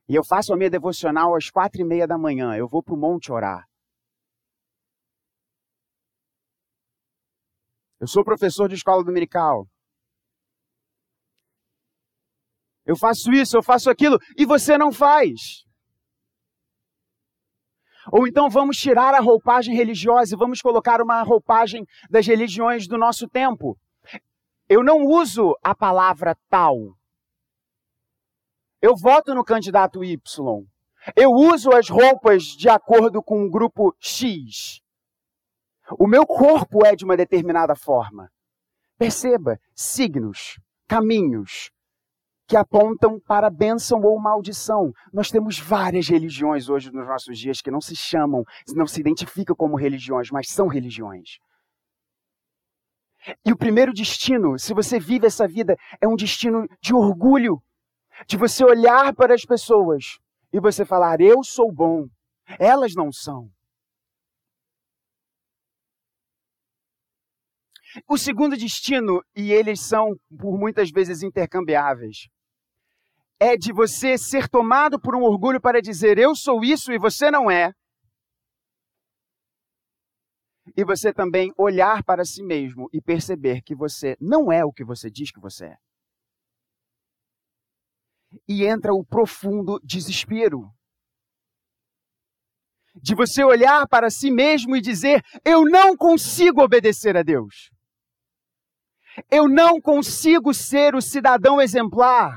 E 0.08 0.14
eu 0.14 0.24
faço 0.24 0.54
a 0.54 0.56
minha 0.56 0.70
devocional 0.70 1.34
às 1.34 1.50
quatro 1.50 1.80
e 1.80 1.84
meia 1.84 2.06
da 2.06 2.16
manhã. 2.16 2.56
Eu 2.56 2.66
vou 2.66 2.82
para 2.82 2.94
o 2.94 2.98
monte 2.98 3.30
orar. 3.30 3.68
Eu 8.00 8.06
sou 8.06 8.24
professor 8.24 8.68
de 8.68 8.76
escola 8.76 9.04
dominical. 9.04 9.68
Eu 12.86 12.96
faço 12.96 13.30
isso, 13.32 13.56
eu 13.56 13.62
faço 13.62 13.90
aquilo, 13.90 14.18
e 14.36 14.46
você 14.46 14.78
não 14.78 14.90
faz. 14.90 15.67
Ou 18.12 18.26
então 18.26 18.48
vamos 18.48 18.76
tirar 18.78 19.14
a 19.14 19.20
roupagem 19.20 19.74
religiosa 19.74 20.34
e 20.34 20.38
vamos 20.38 20.60
colocar 20.60 21.00
uma 21.02 21.22
roupagem 21.22 21.84
das 22.10 22.26
religiões 22.26 22.86
do 22.86 22.96
nosso 22.96 23.28
tempo. 23.28 23.76
Eu 24.68 24.82
não 24.82 25.04
uso 25.04 25.54
a 25.62 25.74
palavra 25.74 26.36
tal. 26.48 26.76
Eu 28.80 28.94
voto 28.96 29.34
no 29.34 29.44
candidato 29.44 30.04
Y. 30.04 30.18
Eu 31.16 31.30
uso 31.30 31.70
as 31.70 31.88
roupas 31.88 32.44
de 32.44 32.68
acordo 32.68 33.22
com 33.22 33.44
o 33.44 33.50
grupo 33.50 33.94
X. 33.98 34.80
O 35.98 36.06
meu 36.06 36.26
corpo 36.26 36.84
é 36.84 36.94
de 36.94 37.04
uma 37.04 37.16
determinada 37.16 37.74
forma. 37.74 38.30
Perceba, 38.98 39.58
signos, 39.74 40.60
caminhos 40.86 41.70
que 42.48 42.56
apontam 42.56 43.20
para 43.20 43.50
bênção 43.50 44.00
ou 44.00 44.18
maldição. 44.18 44.90
Nós 45.12 45.30
temos 45.30 45.58
várias 45.58 46.08
religiões 46.08 46.70
hoje 46.70 46.90
nos 46.90 47.06
nossos 47.06 47.38
dias 47.38 47.60
que 47.60 47.70
não 47.70 47.80
se 47.80 47.94
chamam, 47.94 48.42
não 48.74 48.86
se 48.86 48.98
identificam 48.98 49.54
como 49.54 49.76
religiões, 49.76 50.30
mas 50.30 50.48
são 50.48 50.66
religiões. 50.66 51.38
E 53.44 53.52
o 53.52 53.56
primeiro 53.56 53.92
destino, 53.92 54.58
se 54.58 54.72
você 54.72 54.98
vive 54.98 55.26
essa 55.26 55.46
vida, 55.46 55.76
é 56.00 56.08
um 56.08 56.16
destino 56.16 56.66
de 56.80 56.94
orgulho 56.94 57.62
de 58.26 58.38
você 58.38 58.64
olhar 58.64 59.14
para 59.14 59.34
as 59.34 59.44
pessoas 59.44 60.18
e 60.50 60.58
você 60.58 60.86
falar: 60.86 61.20
Eu 61.20 61.44
sou 61.44 61.70
bom, 61.70 62.06
elas 62.58 62.94
não 62.94 63.12
são. 63.12 63.50
O 68.06 68.16
segundo 68.16 68.56
destino, 68.56 69.22
e 69.34 69.52
eles 69.52 69.80
são 69.80 70.14
por 70.38 70.58
muitas 70.58 70.90
vezes 70.90 71.22
intercambiáveis, 71.22 72.28
é 73.40 73.56
de 73.56 73.72
você 73.72 74.18
ser 74.18 74.48
tomado 74.48 75.00
por 75.00 75.14
um 75.14 75.22
orgulho 75.22 75.60
para 75.60 75.80
dizer 75.80 76.18
eu 76.18 76.34
sou 76.34 76.64
isso 76.64 76.92
e 76.92 76.98
você 76.98 77.30
não 77.30 77.50
é. 77.50 77.72
E 80.76 80.84
você 80.84 81.12
também 81.12 81.52
olhar 81.56 82.04
para 82.04 82.24
si 82.24 82.42
mesmo 82.42 82.88
e 82.92 83.00
perceber 83.00 83.62
que 83.62 83.74
você 83.74 84.16
não 84.20 84.52
é 84.52 84.64
o 84.64 84.72
que 84.72 84.84
você 84.84 85.10
diz 85.10 85.30
que 85.30 85.40
você 85.40 85.66
é 85.66 85.76
e 88.48 88.64
entra 88.64 88.92
o 88.92 89.04
profundo 89.04 89.80
desespero. 89.82 90.70
De 93.00 93.14
você 93.14 93.44
olhar 93.44 93.86
para 93.86 94.10
si 94.10 94.30
mesmo 94.30 94.76
e 94.76 94.80
dizer: 94.80 95.22
Eu 95.44 95.64
não 95.64 95.96
consigo 95.96 96.62
obedecer 96.62 97.16
a 97.16 97.22
Deus. 97.22 97.70
Eu 99.30 99.48
não 99.48 99.80
consigo 99.80 100.52
ser 100.52 100.94
o 100.94 101.00
cidadão 101.00 101.60
exemplar. 101.60 102.36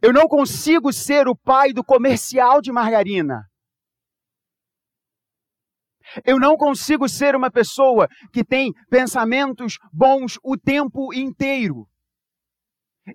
Eu 0.00 0.12
não 0.12 0.26
consigo 0.26 0.92
ser 0.92 1.28
o 1.28 1.36
pai 1.36 1.72
do 1.72 1.84
comercial 1.84 2.60
de 2.62 2.72
margarina. 2.72 3.46
Eu 6.24 6.38
não 6.38 6.56
consigo 6.56 7.08
ser 7.08 7.34
uma 7.34 7.50
pessoa 7.50 8.08
que 8.32 8.44
tem 8.44 8.72
pensamentos 8.90 9.78
bons 9.92 10.38
o 10.42 10.56
tempo 10.56 11.12
inteiro. 11.12 11.88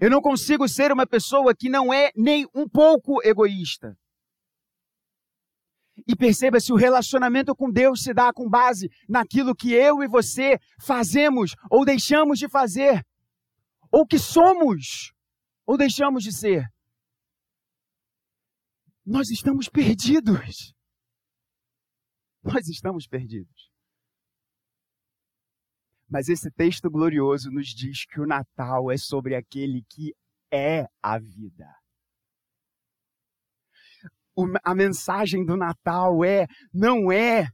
Eu 0.01 0.09
não 0.09 0.21
consigo 0.21 0.67
ser 0.67 0.91
uma 0.91 1.07
pessoa 1.07 1.55
que 1.55 1.69
não 1.69 1.93
é 1.93 2.11
nem 2.15 2.45
um 2.53 2.67
pouco 2.67 3.21
egoísta. 3.23 3.95
E 6.07 6.15
perceba 6.15 6.59
se 6.59 6.71
o 6.71 6.75
relacionamento 6.75 7.55
com 7.55 7.71
Deus 7.71 8.03
se 8.03 8.13
dá 8.13 8.31
com 8.31 8.47
base 8.49 8.89
naquilo 9.09 9.55
que 9.55 9.73
eu 9.73 10.03
e 10.03 10.07
você 10.07 10.59
fazemos 10.79 11.55
ou 11.71 11.85
deixamos 11.85 12.37
de 12.37 12.47
fazer, 12.47 13.03
ou 13.91 14.05
que 14.05 14.19
somos 14.19 15.11
ou 15.67 15.77
deixamos 15.77 16.23
de 16.23 16.31
ser. 16.31 16.65
Nós 19.05 19.29
estamos 19.29 19.67
perdidos. 19.67 20.73
Nós 22.41 22.67
estamos 22.69 23.05
perdidos. 23.05 23.69
Mas 26.09 26.29
esse 26.29 26.49
texto 26.51 26.89
glorioso 26.89 27.51
nos 27.51 27.67
diz 27.67 28.05
que 28.05 28.21
o 28.21 28.25
Natal 28.25 28.89
é 28.89 28.97
sobre 28.97 29.35
aquele 29.35 29.83
que 29.89 30.15
é 30.51 30.87
a 31.03 31.19
vida. 31.19 31.67
A 34.63 34.73
mensagem 34.73 35.43
do 35.43 35.57
Natal 35.57 36.23
é: 36.23 36.47
não 36.73 37.11
é. 37.11 37.49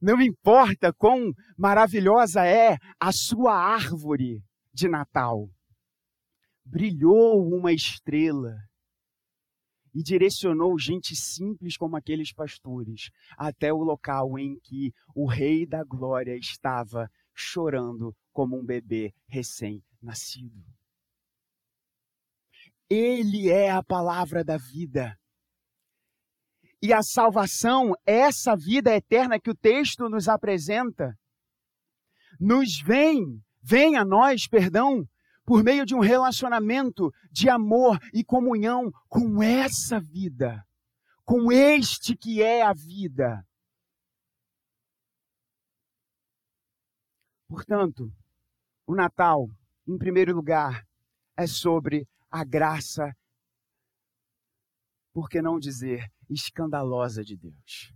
Não 0.00 0.18
importa 0.22 0.94
quão 0.94 1.30
maravilhosa 1.58 2.46
é 2.46 2.78
a 2.98 3.12
sua 3.12 3.54
árvore 3.54 4.42
de 4.72 4.88
Natal. 4.88 5.50
Brilhou 6.70 7.52
uma 7.52 7.72
estrela 7.72 8.56
e 9.92 10.04
direcionou 10.04 10.78
gente 10.78 11.16
simples 11.16 11.76
como 11.76 11.96
aqueles 11.96 12.32
pastores 12.32 13.10
até 13.36 13.72
o 13.72 13.82
local 13.82 14.38
em 14.38 14.56
que 14.60 14.92
o 15.12 15.26
Rei 15.26 15.66
da 15.66 15.82
Glória 15.82 16.36
estava 16.36 17.10
chorando 17.34 18.14
como 18.32 18.56
um 18.56 18.64
bebê 18.64 19.12
recém-nascido. 19.26 20.64
Ele 22.88 23.48
é 23.48 23.68
a 23.68 23.82
palavra 23.82 24.44
da 24.44 24.56
vida. 24.56 25.18
E 26.80 26.92
a 26.92 27.02
salvação, 27.02 27.94
essa 28.06 28.54
vida 28.56 28.94
eterna 28.94 29.40
que 29.40 29.50
o 29.50 29.56
texto 29.56 30.08
nos 30.08 30.28
apresenta, 30.28 31.18
nos 32.38 32.80
vem, 32.80 33.42
vem 33.60 33.96
a 33.96 34.04
nós, 34.04 34.46
perdão, 34.46 35.04
por 35.50 35.64
meio 35.64 35.84
de 35.84 35.96
um 35.96 35.98
relacionamento 35.98 37.12
de 37.32 37.48
amor 37.48 37.98
e 38.14 38.22
comunhão 38.22 38.92
com 39.08 39.42
essa 39.42 39.98
vida, 39.98 40.64
com 41.24 41.50
este 41.50 42.16
que 42.16 42.40
é 42.40 42.62
a 42.62 42.72
vida. 42.72 43.44
Portanto, 47.48 48.14
o 48.86 48.94
Natal, 48.94 49.48
em 49.88 49.98
primeiro 49.98 50.32
lugar, 50.36 50.86
é 51.36 51.48
sobre 51.48 52.06
a 52.30 52.44
graça, 52.44 53.12
por 55.12 55.28
que 55.28 55.42
não 55.42 55.58
dizer 55.58 56.08
escandalosa 56.28 57.24
de 57.24 57.36
Deus. 57.36 57.92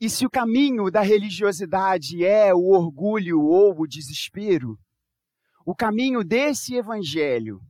E 0.00 0.08
se 0.08 0.24
o 0.24 0.30
caminho 0.30 0.90
da 0.90 1.00
religiosidade 1.00 2.24
é 2.24 2.54
o 2.54 2.70
orgulho 2.70 3.40
ou 3.40 3.80
o 3.80 3.86
desespero, 3.86 4.78
o 5.66 5.74
caminho 5.74 6.22
desse 6.22 6.76
evangelho, 6.76 7.60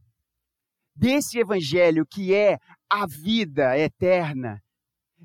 desse 0.95 1.39
evangelho 1.39 2.05
que 2.07 2.35
é 2.35 2.59
a 2.91 3.07
vida 3.07 3.79
eterna, 3.79 4.63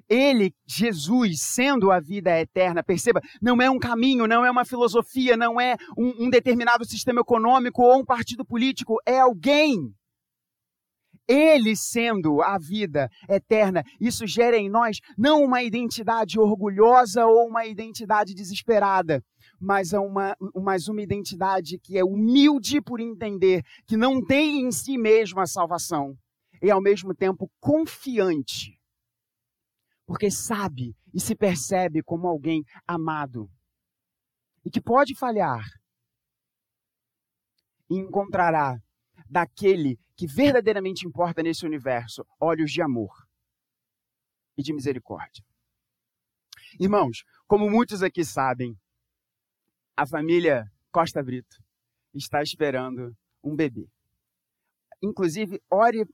ele, 0.09 0.53
Jesus, 0.65 1.41
sendo 1.41 1.91
a 1.91 1.99
vida 1.99 2.39
eterna, 2.39 2.83
perceba, 2.83 3.21
não 3.41 3.61
é 3.61 3.69
um 3.69 3.79
caminho, 3.79 4.25
não 4.25 4.45
é 4.45 4.49
uma 4.49 4.65
filosofia, 4.65 5.35
não 5.37 5.59
é 5.59 5.75
um, 5.97 6.25
um 6.25 6.29
determinado 6.29 6.85
sistema 6.85 7.21
econômico 7.21 7.81
ou 7.81 7.99
um 7.99 8.05
partido 8.05 8.45
político, 8.45 8.97
é 9.05 9.19
alguém 9.19 9.93
ele 11.27 11.75
sendo 11.75 12.41
a 12.41 12.57
vida 12.57 13.09
eterna, 13.29 13.83
isso 13.99 14.27
gera 14.27 14.57
em 14.57 14.69
nós 14.69 14.99
não 15.17 15.43
uma 15.43 15.63
identidade 15.63 16.39
orgulhosa 16.39 17.25
ou 17.25 17.47
uma 17.47 17.65
identidade 17.65 18.33
desesperada, 18.33 19.23
mas 19.59 19.93
uma, 19.93 20.35
mas 20.55 20.87
uma 20.87 21.01
identidade 21.01 21.79
que 21.79 21.97
é 21.97 22.03
humilde 22.03 22.81
por 22.81 22.99
entender 22.99 23.63
que 23.85 23.95
não 23.95 24.23
tem 24.23 24.61
em 24.61 24.71
si 24.71 24.97
mesmo 24.97 25.39
a 25.39 25.45
salvação 25.45 26.15
e 26.61 26.69
ao 26.69 26.81
mesmo 26.81 27.13
tempo 27.13 27.49
confiante, 27.59 28.79
porque 30.05 30.29
sabe 30.29 30.95
e 31.13 31.19
se 31.19 31.35
percebe 31.35 32.01
como 32.03 32.27
alguém 32.27 32.63
amado 32.87 33.49
e 34.65 34.69
que 34.69 34.81
pode 34.81 35.15
falhar 35.15 35.63
e 37.89 37.97
encontrará 37.97 38.77
daquele 39.33 39.99
que 40.15 40.27
verdadeiramente 40.27 41.07
importa 41.07 41.41
nesse 41.41 41.65
universo 41.65 42.23
olhos 42.39 42.71
de 42.71 42.83
amor 42.83 43.27
e 44.55 44.61
de 44.61 44.71
misericórdia. 44.71 45.43
Irmãos, 46.79 47.23
como 47.47 47.67
muitos 47.69 48.03
aqui 48.03 48.23
sabem, 48.23 48.77
a 49.97 50.05
família 50.05 50.71
Costa 50.91 51.23
Brito 51.23 51.57
está 52.13 52.43
esperando 52.43 53.15
um 53.43 53.55
bebê. 53.55 53.89
Inclusive, 55.01 55.59
ore 55.69 56.05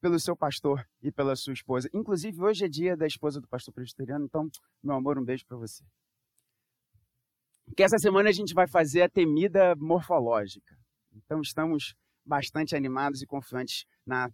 pelo 0.00 0.20
seu 0.20 0.36
pastor 0.36 0.88
e 1.02 1.10
pela 1.10 1.34
sua 1.34 1.52
esposa. 1.52 1.88
Inclusive, 1.92 2.40
hoje 2.40 2.64
é 2.64 2.68
dia 2.68 2.96
da 2.96 3.06
esposa 3.06 3.40
do 3.40 3.48
pastor 3.48 3.74
presbiteriano, 3.74 4.24
então, 4.24 4.48
meu 4.82 4.94
amor, 4.94 5.18
um 5.18 5.24
beijo 5.24 5.44
para 5.46 5.56
você. 5.56 5.84
Que 7.76 7.82
essa 7.82 7.98
semana 7.98 8.28
a 8.28 8.32
gente 8.32 8.54
vai 8.54 8.68
fazer 8.68 9.02
a 9.02 9.08
temida 9.08 9.74
morfológica. 9.76 10.78
Então, 11.12 11.40
estamos 11.40 11.96
bastante 12.26 12.74
animados 12.74 13.22
e 13.22 13.26
confiantes 13.26 13.86
na 14.04 14.30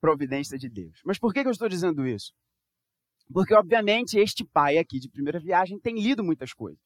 providência 0.00 0.58
de 0.58 0.68
Deus. 0.68 1.00
Mas 1.04 1.18
por 1.18 1.32
que, 1.32 1.40
eu 1.40 1.50
estou 1.50 1.68
dizendo 1.68 2.06
isso? 2.06 2.32
Porque, 3.32 3.54
obviamente, 3.54 4.18
este 4.18 4.44
pai 4.44 4.78
aqui 4.78 4.98
de 4.98 5.08
primeira 5.08 5.40
viagem 5.40 5.78
tem 5.78 5.94
lido 6.00 6.22
muitas 6.22 6.52
coisas. 6.52 6.80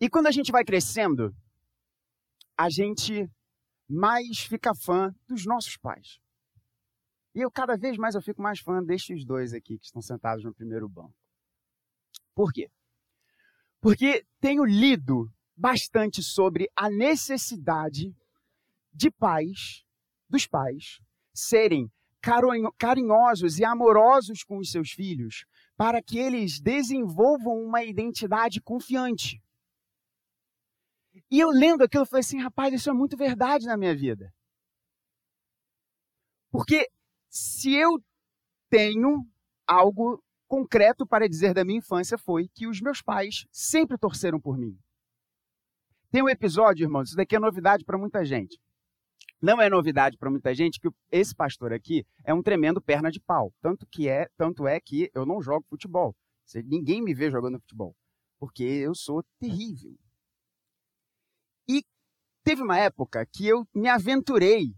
E 0.00 0.08
quando 0.08 0.26
a 0.26 0.30
gente 0.30 0.50
vai 0.50 0.64
crescendo, 0.64 1.34
a 2.56 2.68
gente 2.68 3.28
mais 3.88 4.40
fica 4.40 4.74
fã 4.74 5.14
dos 5.28 5.44
nossos 5.44 5.76
pais. 5.76 6.18
E 7.34 7.40
eu, 7.40 7.50
cada 7.50 7.76
vez 7.76 7.96
mais, 7.96 8.14
eu 8.14 8.22
fico 8.22 8.42
mais 8.42 8.60
fã 8.60 8.82
destes 8.82 9.24
dois 9.24 9.52
aqui 9.52 9.78
que 9.78 9.86
estão 9.86 10.02
sentados 10.02 10.44
no 10.44 10.54
primeiro 10.54 10.88
banco. 10.88 11.14
Por 12.34 12.52
quê? 12.52 12.70
Porque 13.80 14.24
tenho 14.40 14.64
lido 14.64 15.30
bastante 15.56 16.22
sobre 16.22 16.68
a 16.76 16.90
necessidade 16.90 18.14
de 18.92 19.10
pais, 19.10 19.84
dos 20.28 20.46
pais, 20.46 21.00
serem 21.34 21.90
carinhosos 22.78 23.58
e 23.58 23.64
amorosos 23.64 24.44
com 24.44 24.58
os 24.58 24.70
seus 24.70 24.90
filhos, 24.90 25.44
para 25.76 26.00
que 26.02 26.18
eles 26.18 26.60
desenvolvam 26.60 27.54
uma 27.64 27.82
identidade 27.82 28.60
confiante. 28.60 29.42
E 31.30 31.40
eu 31.40 31.50
lendo 31.50 31.82
aquilo, 31.82 32.02
eu 32.04 32.06
falei 32.06 32.20
assim, 32.20 32.40
rapaz, 32.40 32.72
isso 32.72 32.88
é 32.88 32.92
muito 32.92 33.16
verdade 33.16 33.66
na 33.66 33.76
minha 33.76 33.94
vida. 33.94 34.32
Porque 36.50 36.88
se 37.28 37.74
eu 37.74 37.98
tenho 38.70 39.26
algo 39.66 40.22
concreto 40.46 41.06
para 41.06 41.28
dizer 41.28 41.54
da 41.54 41.64
minha 41.64 41.78
infância 41.78 42.18
foi 42.18 42.48
que 42.54 42.66
os 42.66 42.80
meus 42.80 43.00
pais 43.00 43.46
sempre 43.50 43.96
torceram 43.98 44.38
por 44.38 44.58
mim. 44.58 44.78
Tem 46.10 46.22
um 46.22 46.28
episódio, 46.28 46.84
irmãos, 46.84 47.08
isso 47.08 47.16
daqui 47.16 47.34
é 47.34 47.40
novidade 47.40 47.84
para 47.84 47.96
muita 47.96 48.22
gente. 48.22 48.60
Não 49.42 49.60
é 49.60 49.68
novidade 49.68 50.16
para 50.16 50.30
muita 50.30 50.54
gente 50.54 50.78
que 50.78 50.88
esse 51.10 51.34
pastor 51.34 51.72
aqui 51.72 52.06
é 52.24 52.32
um 52.32 52.40
tremendo 52.40 52.80
perna 52.80 53.10
de 53.10 53.18
pau. 53.18 53.52
Tanto 53.60 53.84
que 53.88 54.08
é, 54.08 54.28
tanto 54.36 54.68
é 54.68 54.80
que 54.80 55.10
eu 55.12 55.26
não 55.26 55.42
jogo 55.42 55.66
futebol. 55.68 56.14
Ninguém 56.64 57.02
me 57.02 57.12
vê 57.12 57.28
jogando 57.28 57.58
futebol, 57.58 57.96
porque 58.38 58.62
eu 58.62 58.94
sou 58.94 59.24
terrível. 59.40 59.98
E 61.68 61.82
teve 62.44 62.62
uma 62.62 62.78
época 62.78 63.26
que 63.26 63.48
eu 63.48 63.66
me 63.74 63.88
aventurei 63.88 64.76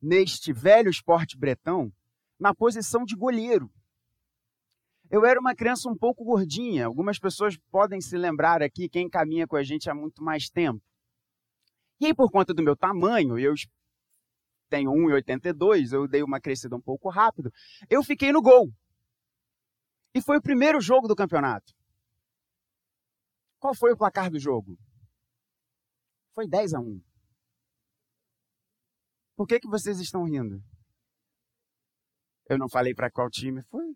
neste 0.00 0.52
velho 0.52 0.90
esporte 0.90 1.36
bretão 1.36 1.92
na 2.38 2.54
posição 2.54 3.04
de 3.04 3.16
goleiro. 3.16 3.68
Eu 5.10 5.24
era 5.24 5.40
uma 5.40 5.56
criança 5.56 5.88
um 5.88 5.96
pouco 5.96 6.24
gordinha. 6.24 6.86
Algumas 6.86 7.18
pessoas 7.18 7.58
podem 7.68 8.00
se 8.00 8.16
lembrar 8.16 8.62
aqui, 8.62 8.88
quem 8.88 9.08
caminha 9.08 9.48
com 9.48 9.56
a 9.56 9.64
gente 9.64 9.90
há 9.90 9.94
muito 9.94 10.22
mais 10.22 10.48
tempo. 10.48 10.80
E 12.00 12.06
aí, 12.06 12.14
por 12.14 12.30
conta 12.30 12.54
do 12.54 12.62
meu 12.62 12.76
tamanho, 12.76 13.36
eu 13.36 13.54
tenho 14.68 14.90
1,82, 14.90 15.92
eu 15.92 16.06
dei 16.06 16.22
uma 16.22 16.40
crescida 16.40 16.76
um 16.76 16.80
pouco 16.80 17.08
rápido, 17.08 17.50
eu 17.88 18.02
fiquei 18.02 18.32
no 18.32 18.42
gol. 18.42 18.70
E 20.14 20.22
foi 20.22 20.38
o 20.38 20.42
primeiro 20.42 20.80
jogo 20.80 21.06
do 21.06 21.16
campeonato. 21.16 21.72
Qual 23.58 23.74
foi 23.74 23.92
o 23.92 23.96
placar 23.96 24.30
do 24.30 24.38
jogo? 24.38 24.78
Foi 26.34 26.48
10 26.48 26.74
a 26.74 26.80
1. 26.80 27.00
Por 29.36 29.46
que, 29.46 29.60
que 29.60 29.68
vocês 29.68 29.98
estão 30.00 30.24
rindo? 30.24 30.62
Eu 32.48 32.58
não 32.58 32.68
falei 32.68 32.94
para 32.94 33.10
qual 33.10 33.28
time 33.28 33.62
foi. 33.64 33.94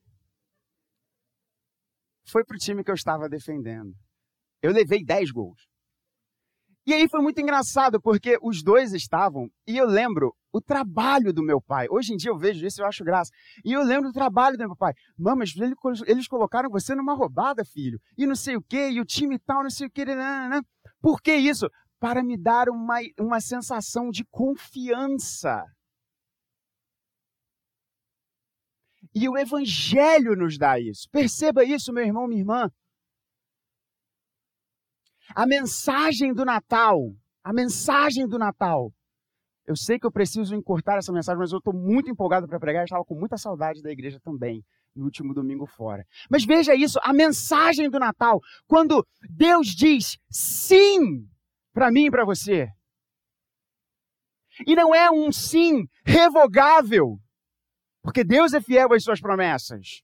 Foi 2.28 2.44
para 2.44 2.54
o 2.54 2.58
time 2.58 2.84
que 2.84 2.90
eu 2.90 2.94
estava 2.94 3.28
defendendo. 3.28 3.94
Eu 4.60 4.72
levei 4.72 5.04
10 5.04 5.30
gols. 5.32 5.71
E 6.84 6.92
aí 6.92 7.08
foi 7.08 7.20
muito 7.20 7.40
engraçado, 7.40 8.00
porque 8.00 8.38
os 8.42 8.62
dois 8.62 8.92
estavam, 8.92 9.48
e 9.66 9.76
eu 9.76 9.86
lembro 9.86 10.34
o 10.52 10.60
trabalho 10.60 11.32
do 11.32 11.42
meu 11.42 11.60
pai. 11.60 11.86
Hoje 11.88 12.12
em 12.12 12.16
dia 12.16 12.30
eu 12.30 12.36
vejo 12.36 12.66
isso 12.66 12.80
e 12.80 12.82
eu 12.82 12.86
acho 12.86 13.04
graça. 13.04 13.30
E 13.64 13.72
eu 13.72 13.82
lembro 13.82 14.08
do 14.08 14.12
trabalho 14.12 14.56
do 14.58 14.66
meu 14.66 14.76
pai. 14.76 14.92
Mamas, 15.16 15.54
eles 16.06 16.28
colocaram 16.28 16.68
você 16.68 16.94
numa 16.94 17.14
roubada, 17.14 17.64
filho. 17.64 17.98
E 18.18 18.26
não 18.26 18.34
sei 18.34 18.56
o 18.56 18.62
quê, 18.62 18.90
e 18.90 19.00
o 19.00 19.04
time 19.04 19.38
tal, 19.38 19.62
não 19.62 19.70
sei 19.70 19.86
o 19.86 19.90
quê. 19.90 20.04
Por 21.00 21.22
que 21.22 21.32
isso? 21.34 21.68
Para 21.98 22.22
me 22.22 22.36
dar 22.36 22.68
uma, 22.68 22.98
uma 23.18 23.40
sensação 23.40 24.10
de 24.10 24.24
confiança. 24.30 25.64
E 29.14 29.28
o 29.28 29.38
Evangelho 29.38 30.34
nos 30.36 30.58
dá 30.58 30.80
isso. 30.80 31.08
Perceba 31.10 31.64
isso, 31.64 31.92
meu 31.92 32.04
irmão, 32.04 32.26
minha 32.26 32.40
irmã. 32.40 32.70
A 35.34 35.46
mensagem 35.46 36.32
do 36.32 36.44
Natal, 36.44 36.98
a 37.42 37.52
mensagem 37.52 38.26
do 38.26 38.38
Natal. 38.38 38.92
Eu 39.66 39.76
sei 39.76 39.98
que 39.98 40.06
eu 40.06 40.12
preciso 40.12 40.54
encurtar 40.54 40.96
essa 40.96 41.12
mensagem, 41.12 41.38
mas 41.38 41.52
eu 41.52 41.58
estou 41.58 41.72
muito 41.72 42.10
empolgado 42.10 42.46
para 42.46 42.58
pregar. 42.58 42.82
Eu 42.82 42.84
estava 42.84 43.04
com 43.04 43.14
muita 43.14 43.36
saudade 43.36 43.80
da 43.80 43.90
igreja 43.90 44.18
também, 44.20 44.64
no 44.94 45.04
último 45.04 45.32
domingo 45.32 45.66
fora. 45.66 46.04
Mas 46.30 46.44
veja 46.44 46.74
isso, 46.74 46.98
a 47.02 47.12
mensagem 47.12 47.88
do 47.88 47.98
Natal, 47.98 48.40
quando 48.66 49.06
Deus 49.30 49.68
diz 49.68 50.18
sim 50.30 51.26
para 51.72 51.90
mim 51.90 52.06
e 52.06 52.10
para 52.10 52.24
você. 52.24 52.68
E 54.66 54.74
não 54.74 54.94
é 54.94 55.10
um 55.10 55.32
sim 55.32 55.86
revogável, 56.04 57.18
porque 58.02 58.22
Deus 58.22 58.52
é 58.52 58.60
fiel 58.60 58.92
às 58.92 59.02
suas 59.02 59.20
promessas. 59.20 60.02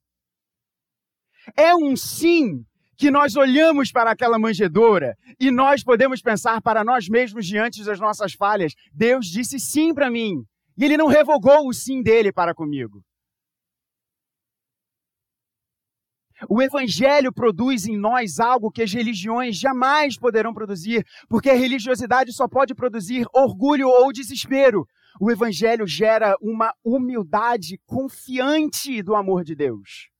É 1.57 1.75
um 1.75 1.97
sim 1.97 2.65
que 2.99 3.13
nós 3.13 3.37
olhamos 3.37 3.93
para 3.93 4.11
aquela 4.11 4.41
manjedoura 4.41 5.17
e 5.39 5.53
nós 5.53 5.85
podemos 5.85 6.21
pensar 6.21 6.61
para 6.61 6.83
nós 6.83 7.09
mesmos 7.09 7.47
diante 7.47 7.85
das 7.85 8.01
nossas 8.01 8.33
falhas: 8.35 8.75
Deus 8.93 9.27
disse 9.27 9.61
sim 9.61 9.95
para 9.95 10.11
mim. 10.11 10.43
E 10.77 10.85
ele 10.85 10.97
não 10.97 11.07
revogou 11.07 11.69
o 11.69 11.73
sim 11.73 12.03
dele 12.03 12.33
para 12.33 12.55
comigo. 12.55 13.03
O 16.49 16.63
Evangelho 16.63 17.33
produz 17.33 17.87
em 17.87 17.97
nós 17.97 18.39
algo 18.39 18.71
que 18.71 18.83
as 18.83 18.93
religiões 18.93 19.57
jamais 19.57 20.17
poderão 20.17 20.55
produzir, 20.55 21.05
porque 21.29 21.51
a 21.51 21.55
religiosidade 21.55 22.33
só 22.33 22.47
pode 22.47 22.75
produzir 22.75 23.27
orgulho 23.35 23.89
ou 23.89 24.13
desespero. 24.13 24.87
O 25.21 25.33
Evangelho 25.33 25.85
gera 25.87 26.37
uma 26.41 26.73
humildade 26.85 27.81
confiante 27.87 29.03
do 29.03 29.17
amor 29.17 29.43
de 29.43 29.57
Deus. 29.57 30.11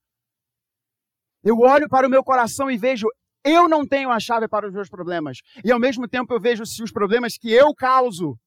Eu 1.43 1.59
olho 1.59 1.89
para 1.89 2.07
o 2.07 2.11
meu 2.11 2.23
coração 2.23 2.71
e 2.71 2.77
vejo, 2.77 3.07
eu 3.45 3.69
não 3.69 3.87
tenho 3.87 4.11
a 4.11 4.19
chave 4.19 4.49
para 4.49 4.67
os 4.67 4.73
meus 4.73 4.89
problemas. 4.89 5.39
E 5.65 5.71
ao 5.71 5.79
mesmo 5.79 6.09
tempo 6.09 6.33
eu 6.33 6.41
vejo 6.41 6.67
se 6.67 6.83
os 6.83 6.93
problemas 6.93 7.37
que 7.39 7.51
eu 7.51 7.75
causo. 7.75 8.39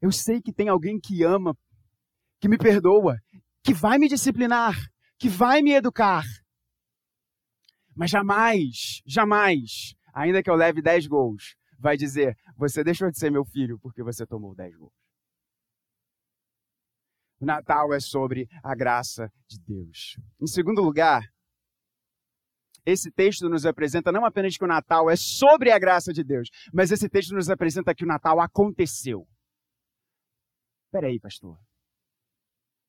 Eu 0.00 0.10
sei 0.10 0.40
que 0.40 0.52
tem 0.52 0.68
alguém 0.68 0.98
que 0.98 1.22
ama, 1.22 1.56
que 2.40 2.48
me 2.48 2.58
perdoa, 2.58 3.16
que 3.62 3.72
vai 3.74 3.98
me 3.98 4.08
disciplinar, 4.08 4.74
que 5.18 5.28
vai 5.28 5.62
me 5.62 5.72
educar. 5.72 6.24
Mas 7.94 8.10
jamais, 8.10 9.00
jamais, 9.06 9.94
ainda 10.12 10.42
que 10.42 10.50
eu 10.50 10.54
leve 10.54 10.82
10 10.82 11.06
gols, 11.06 11.56
vai 11.78 11.96
dizer: 11.96 12.36
Você 12.56 12.84
deixou 12.84 13.10
de 13.10 13.18
ser 13.18 13.30
meu 13.30 13.44
filho 13.44 13.78
porque 13.80 14.02
você 14.02 14.26
tomou 14.26 14.54
10 14.54 14.76
gols. 14.76 14.92
O 17.40 17.44
Natal 17.44 17.92
é 17.92 18.00
sobre 18.00 18.48
a 18.62 18.74
graça 18.74 19.30
de 19.48 19.58
Deus. 19.60 20.16
Em 20.40 20.46
segundo 20.46 20.82
lugar, 20.82 21.22
esse 22.86 23.10
texto 23.10 23.48
nos 23.48 23.66
apresenta 23.66 24.12
não 24.12 24.24
apenas 24.24 24.56
que 24.56 24.64
o 24.64 24.68
Natal 24.68 25.10
é 25.10 25.16
sobre 25.16 25.72
a 25.72 25.78
graça 25.78 26.12
de 26.12 26.22
Deus, 26.22 26.48
mas 26.72 26.92
esse 26.92 27.08
texto 27.08 27.34
nos 27.34 27.50
apresenta 27.50 27.94
que 27.94 28.04
o 28.04 28.06
Natal 28.06 28.40
aconteceu. 28.40 29.26
Peraí, 30.92 31.18
pastor. 31.18 31.58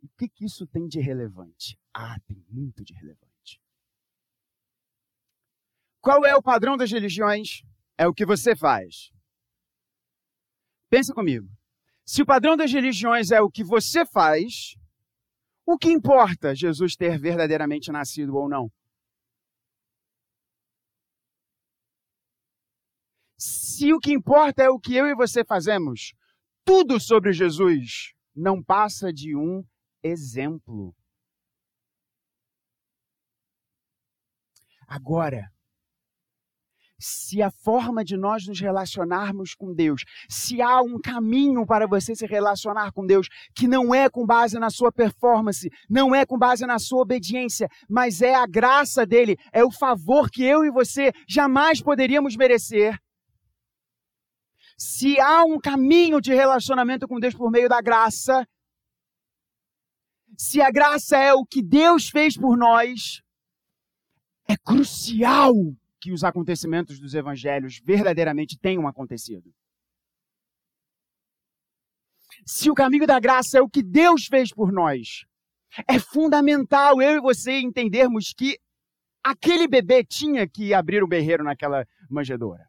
O 0.03 0.07
que, 0.17 0.29
que 0.29 0.45
isso 0.45 0.67
tem 0.67 0.87
de 0.87 0.99
relevante? 0.99 1.77
Ah, 1.93 2.17
tem 2.27 2.37
muito 2.47 2.83
de 2.83 2.93
relevante. 2.93 3.59
Qual 5.99 6.23
é 6.23 6.35
o 6.35 6.43
padrão 6.43 6.77
das 6.77 6.91
religiões? 6.91 7.63
É 7.97 8.07
o 8.07 8.13
que 8.13 8.25
você 8.25 8.55
faz. 8.55 9.11
Pensa 10.89 11.13
comigo. 11.13 11.49
Se 12.05 12.21
o 12.21 12.25
padrão 12.25 12.55
das 12.55 12.71
religiões 12.71 13.31
é 13.31 13.41
o 13.41 13.49
que 13.49 13.63
você 13.63 14.05
faz, 14.05 14.75
o 15.65 15.77
que 15.77 15.89
importa 15.89 16.55
Jesus 16.55 16.95
ter 16.95 17.19
verdadeiramente 17.19 17.91
nascido 17.91 18.35
ou 18.35 18.47
não? 18.47 18.71
Se 23.77 23.93
o 23.93 23.99
que 23.99 24.11
importa 24.11 24.63
é 24.63 24.69
o 24.71 24.79
que 24.79 24.95
eu 24.95 25.05
e 25.05 25.13
você 25.13 25.45
fazemos, 25.45 26.15
tudo 26.65 26.99
sobre 26.99 27.31
Jesus 27.31 28.11
não 28.35 28.63
passa 28.63 29.13
de 29.13 29.35
um 29.35 29.63
exemplo. 30.01 30.95
Agora, 34.87 35.51
se 36.99 37.39
a 37.39 37.51
forma 37.51 38.03
de 38.03 38.17
nós 38.17 38.47
nos 38.47 38.59
relacionarmos 38.59 39.53
com 39.53 39.75
Deus, 39.75 40.01
se 40.27 40.59
há 40.59 40.81
um 40.81 40.99
caminho 40.99 41.63
para 41.63 41.85
você 41.85 42.15
se 42.15 42.25
relacionar 42.25 42.91
com 42.91 43.05
Deus 43.05 43.27
que 43.53 43.67
não 43.67 43.93
é 43.93 44.09
com 44.09 44.25
base 44.25 44.57
na 44.57 44.71
sua 44.71 44.91
performance, 44.91 45.69
não 45.87 46.15
é 46.15 46.25
com 46.25 46.35
base 46.35 46.65
na 46.65 46.79
sua 46.79 47.03
obediência, 47.03 47.69
mas 47.87 48.23
é 48.23 48.33
a 48.33 48.47
graça 48.47 49.05
dele, 49.05 49.37
é 49.53 49.63
o 49.63 49.69
favor 49.69 50.31
que 50.31 50.43
eu 50.43 50.65
e 50.65 50.71
você 50.71 51.11
jamais 51.27 51.79
poderíamos 51.79 52.35
merecer, 52.35 52.99
se 54.77 55.19
há 55.19 55.43
um 55.43 55.59
caminho 55.59 56.21
de 56.21 56.33
relacionamento 56.33 57.07
com 57.07 57.19
Deus 57.19 57.33
por 57.33 57.49
meio 57.49 57.67
da 57.67 57.81
graça, 57.81 58.47
se 60.37 60.61
a 60.61 60.69
graça 60.69 61.17
é 61.17 61.33
o 61.33 61.43
que 61.43 61.63
Deus 61.63 62.09
fez 62.09 62.37
por 62.37 62.55
nós, 62.55 63.23
é 64.47 64.55
crucial 64.55 65.53
que 65.99 66.11
os 66.11 66.23
acontecimentos 66.23 66.99
dos 66.99 67.15
evangelhos 67.15 67.81
verdadeiramente 67.83 68.57
tenham 68.57 68.87
acontecido. 68.87 69.51
Se 72.45 72.69
o 72.69 72.75
caminho 72.75 73.07
da 73.07 73.19
graça 73.19 73.57
é 73.57 73.61
o 73.61 73.69
que 73.69 73.81
Deus 73.81 74.25
fez 74.25 74.53
por 74.53 74.71
nós, 74.71 75.25
é 75.87 75.99
fundamental 75.99 77.01
eu 77.01 77.17
e 77.17 77.19
você 77.19 77.59
entendermos 77.59 78.31
que 78.31 78.57
aquele 79.23 79.67
bebê 79.67 80.03
tinha 80.03 80.47
que 80.47 80.73
abrir 80.73 81.03
o 81.03 81.07
berreiro 81.07 81.43
naquela 81.43 81.85
manjedoura. 82.09 82.63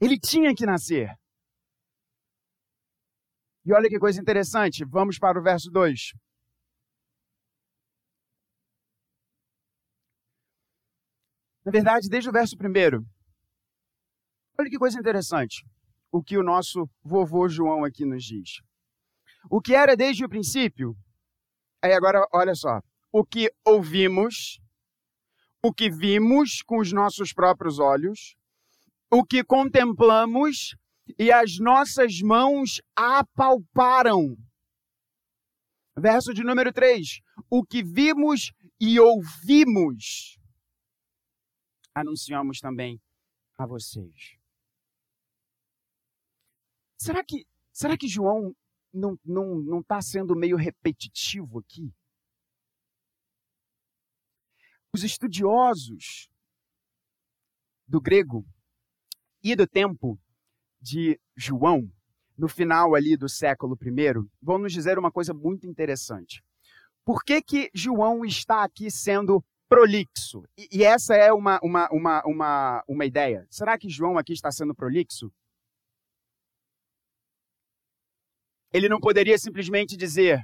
Ele 0.00 0.18
tinha 0.18 0.54
que 0.54 0.66
nascer. 0.66 1.08
E 3.64 3.72
olha 3.72 3.88
que 3.88 3.98
coisa 3.98 4.20
interessante, 4.20 4.84
vamos 4.84 5.18
para 5.18 5.40
o 5.40 5.42
verso 5.42 5.70
2. 5.70 6.12
Na 11.64 11.72
verdade, 11.72 12.08
desde 12.08 12.30
o 12.30 12.32
verso 12.32 12.54
1. 12.54 13.04
Olha 14.58 14.70
que 14.70 14.78
coisa 14.78 15.00
interessante. 15.00 15.66
O 16.12 16.22
que 16.22 16.38
o 16.38 16.42
nosso 16.42 16.88
vovô 17.02 17.48
João 17.48 17.84
aqui 17.84 18.04
nos 18.04 18.22
diz. 18.22 18.60
O 19.50 19.60
que 19.60 19.74
era 19.74 19.96
desde 19.96 20.24
o 20.24 20.28
princípio. 20.28 20.96
Aí 21.82 21.92
agora, 21.92 22.24
olha 22.32 22.54
só. 22.54 22.80
O 23.12 23.24
que 23.24 23.50
ouvimos, 23.64 24.60
o 25.60 25.72
que 25.72 25.90
vimos 25.90 26.62
com 26.62 26.78
os 26.78 26.92
nossos 26.92 27.32
próprios 27.32 27.80
olhos, 27.80 28.36
o 29.10 29.24
que 29.24 29.44
contemplamos 29.44 30.76
e 31.18 31.30
as 31.30 31.58
nossas 31.58 32.20
mãos 32.20 32.80
apalparam. 32.94 34.36
Verso 35.96 36.34
de 36.34 36.42
número 36.42 36.72
3. 36.72 37.20
O 37.50 37.64
que 37.64 37.82
vimos 37.82 38.52
e 38.80 39.00
ouvimos, 39.00 40.38
anunciamos 41.94 42.58
também 42.60 43.00
a 43.58 43.66
vocês. 43.66 44.36
Será 46.98 47.24
que, 47.24 47.46
será 47.72 47.96
que 47.96 48.08
João 48.08 48.54
não 48.92 49.14
está 49.14 49.22
não, 49.24 49.54
não 49.60 49.82
tá 49.82 50.02
sendo 50.02 50.34
meio 50.34 50.56
repetitivo 50.56 51.60
aqui? 51.60 51.94
Os 54.92 55.04
estudiosos 55.04 56.28
do 57.86 58.00
grego 58.00 58.44
e 59.52 59.54
do 59.54 59.66
tempo 59.66 60.18
de 60.80 61.20
João, 61.36 61.88
no 62.36 62.48
final 62.48 62.94
ali 62.94 63.16
do 63.16 63.28
século 63.28 63.78
I, 63.80 64.28
vão 64.42 64.58
nos 64.58 64.72
dizer 64.72 64.98
uma 64.98 65.12
coisa 65.12 65.32
muito 65.32 65.66
interessante. 65.66 66.42
Por 67.04 67.22
que, 67.22 67.40
que 67.40 67.70
João 67.72 68.24
está 68.24 68.64
aqui 68.64 68.90
sendo 68.90 69.44
prolixo? 69.68 70.42
E, 70.58 70.68
e 70.72 70.84
essa 70.84 71.14
é 71.14 71.32
uma, 71.32 71.60
uma, 71.62 71.88
uma, 71.92 72.22
uma, 72.26 72.84
uma 72.88 73.04
ideia. 73.04 73.46
Será 73.48 73.78
que 73.78 73.88
João 73.88 74.18
aqui 74.18 74.32
está 74.32 74.50
sendo 74.50 74.74
prolixo? 74.74 75.32
Ele 78.72 78.88
não 78.88 78.98
poderia 78.98 79.38
simplesmente 79.38 79.96
dizer: 79.96 80.40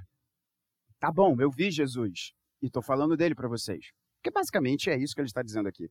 Tá 1.00 1.10
bom, 1.10 1.36
eu 1.40 1.50
vi 1.50 1.72
Jesus 1.72 2.32
e 2.62 2.66
estou 2.66 2.82
falando 2.82 3.16
dele 3.16 3.34
para 3.34 3.48
vocês. 3.48 3.90
Porque 4.18 4.30
basicamente 4.30 4.88
é 4.88 4.96
isso 4.96 5.14
que 5.14 5.20
ele 5.20 5.26
está 5.26 5.42
dizendo 5.42 5.68
aqui. 5.68 5.90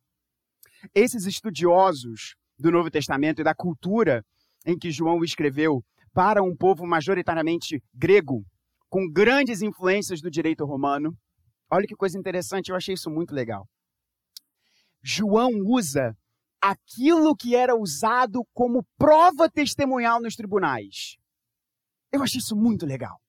Esses 0.96 1.26
estudiosos 1.26 2.36
do 2.62 2.72
Novo 2.72 2.92
Testamento 2.92 3.42
e 3.42 3.44
da 3.44 3.56
cultura 3.56 4.24
em 4.66 4.78
que 4.78 4.92
João 4.92 5.24
escreveu 5.24 5.84
para 6.14 6.44
um 6.44 6.56
povo 6.56 6.86
majoritariamente 6.86 7.82
grego, 7.94 8.46
com 8.88 9.10
grandes 9.10 9.62
influências 9.62 10.22
do 10.22 10.30
direito 10.30 10.64
romano. 10.66 11.18
Olha 11.72 11.88
que 11.88 11.96
coisa 11.96 12.18
interessante, 12.18 12.70
eu 12.70 12.76
achei 12.76 12.94
isso 12.94 13.10
muito 13.10 13.34
legal. 13.34 13.68
João 15.02 15.50
usa 15.66 16.16
aquilo 16.62 17.36
que 17.36 17.56
era 17.56 17.76
usado 17.76 18.46
como 18.54 18.86
prova 18.98 19.50
testemunhal 19.50 20.22
nos 20.22 20.36
tribunais. 20.36 21.18
Eu 22.12 22.22
achei 22.22 22.38
isso 22.40 22.56
muito 22.56 22.86
legal. 22.86 23.20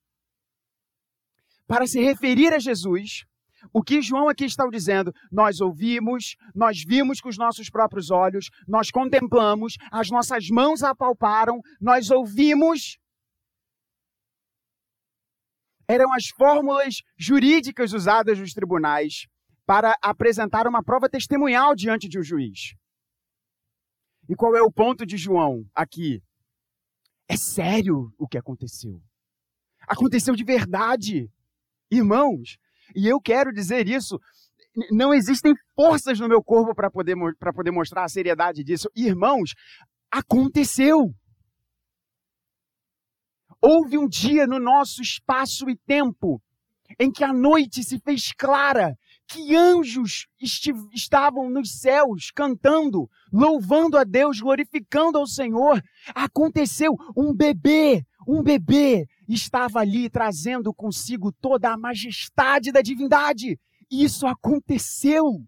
Para 1.67 1.87
se 1.87 2.03
referir 2.03 2.53
a 2.53 2.59
Jesus, 2.59 3.25
o 3.73 3.83
que 3.83 4.01
João 4.01 4.29
aqui 4.29 4.45
está 4.45 4.67
dizendo, 4.69 5.13
nós 5.31 5.61
ouvimos, 5.61 6.37
nós 6.55 6.83
vimos 6.83 7.21
com 7.21 7.29
os 7.29 7.37
nossos 7.37 7.69
próprios 7.69 8.11
olhos, 8.11 8.51
nós 8.67 8.91
contemplamos, 8.91 9.77
as 9.91 10.09
nossas 10.11 10.49
mãos 10.49 10.83
apalparam, 10.83 11.61
nós 11.81 12.11
ouvimos. 12.11 12.99
Eram 15.87 16.13
as 16.13 16.29
fórmulas 16.29 17.03
jurídicas 17.19 17.93
usadas 17.93 18.39
nos 18.39 18.53
tribunais 18.53 19.27
para 19.67 19.97
apresentar 20.03 20.67
uma 20.67 20.83
prova 20.83 21.09
testemunhal 21.09 21.75
diante 21.75 22.09
de 22.09 22.19
um 22.19 22.23
juiz. 22.23 22.75
E 24.29 24.35
qual 24.35 24.57
é 24.57 24.63
o 24.63 24.73
ponto 24.73 25.05
de 25.05 25.17
João 25.17 25.65
aqui? 25.75 26.23
É 27.29 27.37
sério 27.37 28.13
o 28.19 28.27
que 28.27 28.39
aconteceu. 28.39 29.03
Aconteceu 29.87 30.35
de 30.35 30.45
verdade. 30.45 31.31
Irmãos, 31.91 32.59
e 32.95 33.09
eu 33.09 33.21
quero 33.21 33.53
dizer 33.53 33.89
isso, 33.89 34.19
não 34.91 35.13
existem 35.13 35.55
forças 35.75 36.19
no 36.19 36.29
meu 36.29 36.43
corpo 36.43 36.75
para 36.75 36.91
poder, 36.91 37.15
poder 37.55 37.71
mostrar 37.71 38.05
a 38.05 38.09
seriedade 38.09 38.65
disso. 38.65 38.89
Irmãos, 38.95 39.55
aconteceu. 40.11 41.13
Houve 43.61 43.97
um 43.97 44.09
dia 44.09 44.47
no 44.47 44.59
nosso 44.59 45.03
espaço 45.03 45.69
e 45.71 45.77
tempo 45.77 46.43
em 46.99 47.11
que 47.11 47.25
a 47.25 47.33
noite 47.33 47.83
se 47.83 47.99
fez 47.99 48.33
clara, 48.33 48.97
que 49.27 49.57
anjos 49.57 50.27
estavam 50.93 51.49
nos 51.49 51.81
céus 51.81 52.31
cantando, 52.35 53.09
louvando 53.33 53.97
a 53.97 54.05
Deus, 54.05 54.41
glorificando 54.41 55.17
ao 55.17 55.27
Senhor. 55.27 55.83
Aconteceu 56.15 56.95
um 57.17 57.35
bebê, 57.35 58.05
um 58.27 58.43
bebê 58.43 59.07
estava 59.29 59.81
ali 59.81 60.11
trazendo 60.11 60.73
consigo 60.75 61.33
toda 61.33 61.73
a 61.73 61.79
majestade 61.79 62.73
da 62.73 62.81
divindade. 62.81 63.59
Isso 63.91 64.27
aconteceu. 64.27 65.45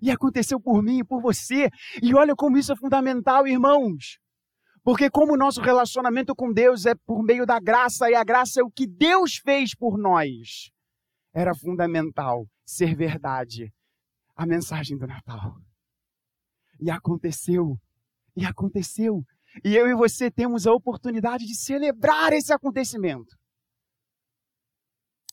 E 0.00 0.10
aconteceu 0.10 0.60
por 0.60 0.82
mim 0.82 0.98
e 0.98 1.04
por 1.04 1.20
você. 1.20 1.70
E 2.02 2.14
olha 2.14 2.34
como 2.34 2.58
isso 2.58 2.72
é 2.72 2.76
fundamental, 2.76 3.46
irmãos. 3.46 4.18
Porque 4.82 5.08
como 5.08 5.34
o 5.34 5.36
nosso 5.36 5.60
relacionamento 5.60 6.34
com 6.34 6.52
Deus 6.52 6.86
é 6.86 6.94
por 7.06 7.22
meio 7.22 7.46
da 7.46 7.60
graça 7.60 8.10
e 8.10 8.14
a 8.14 8.24
graça 8.24 8.60
é 8.60 8.64
o 8.64 8.70
que 8.70 8.86
Deus 8.86 9.36
fez 9.36 9.74
por 9.76 9.96
nós, 9.96 10.72
era 11.32 11.54
fundamental 11.54 12.48
ser 12.64 12.96
verdade 12.96 13.72
a 14.34 14.44
mensagem 14.44 14.98
do 14.98 15.06
Natal. 15.06 15.56
E 16.80 16.90
aconteceu. 16.90 17.78
E 18.34 18.44
aconteceu. 18.44 19.24
E 19.64 19.76
eu 19.76 19.86
e 19.86 19.94
você 19.94 20.30
temos 20.30 20.66
a 20.66 20.72
oportunidade 20.72 21.44
de 21.44 21.54
celebrar 21.54 22.32
esse 22.32 22.52
acontecimento. 22.52 23.36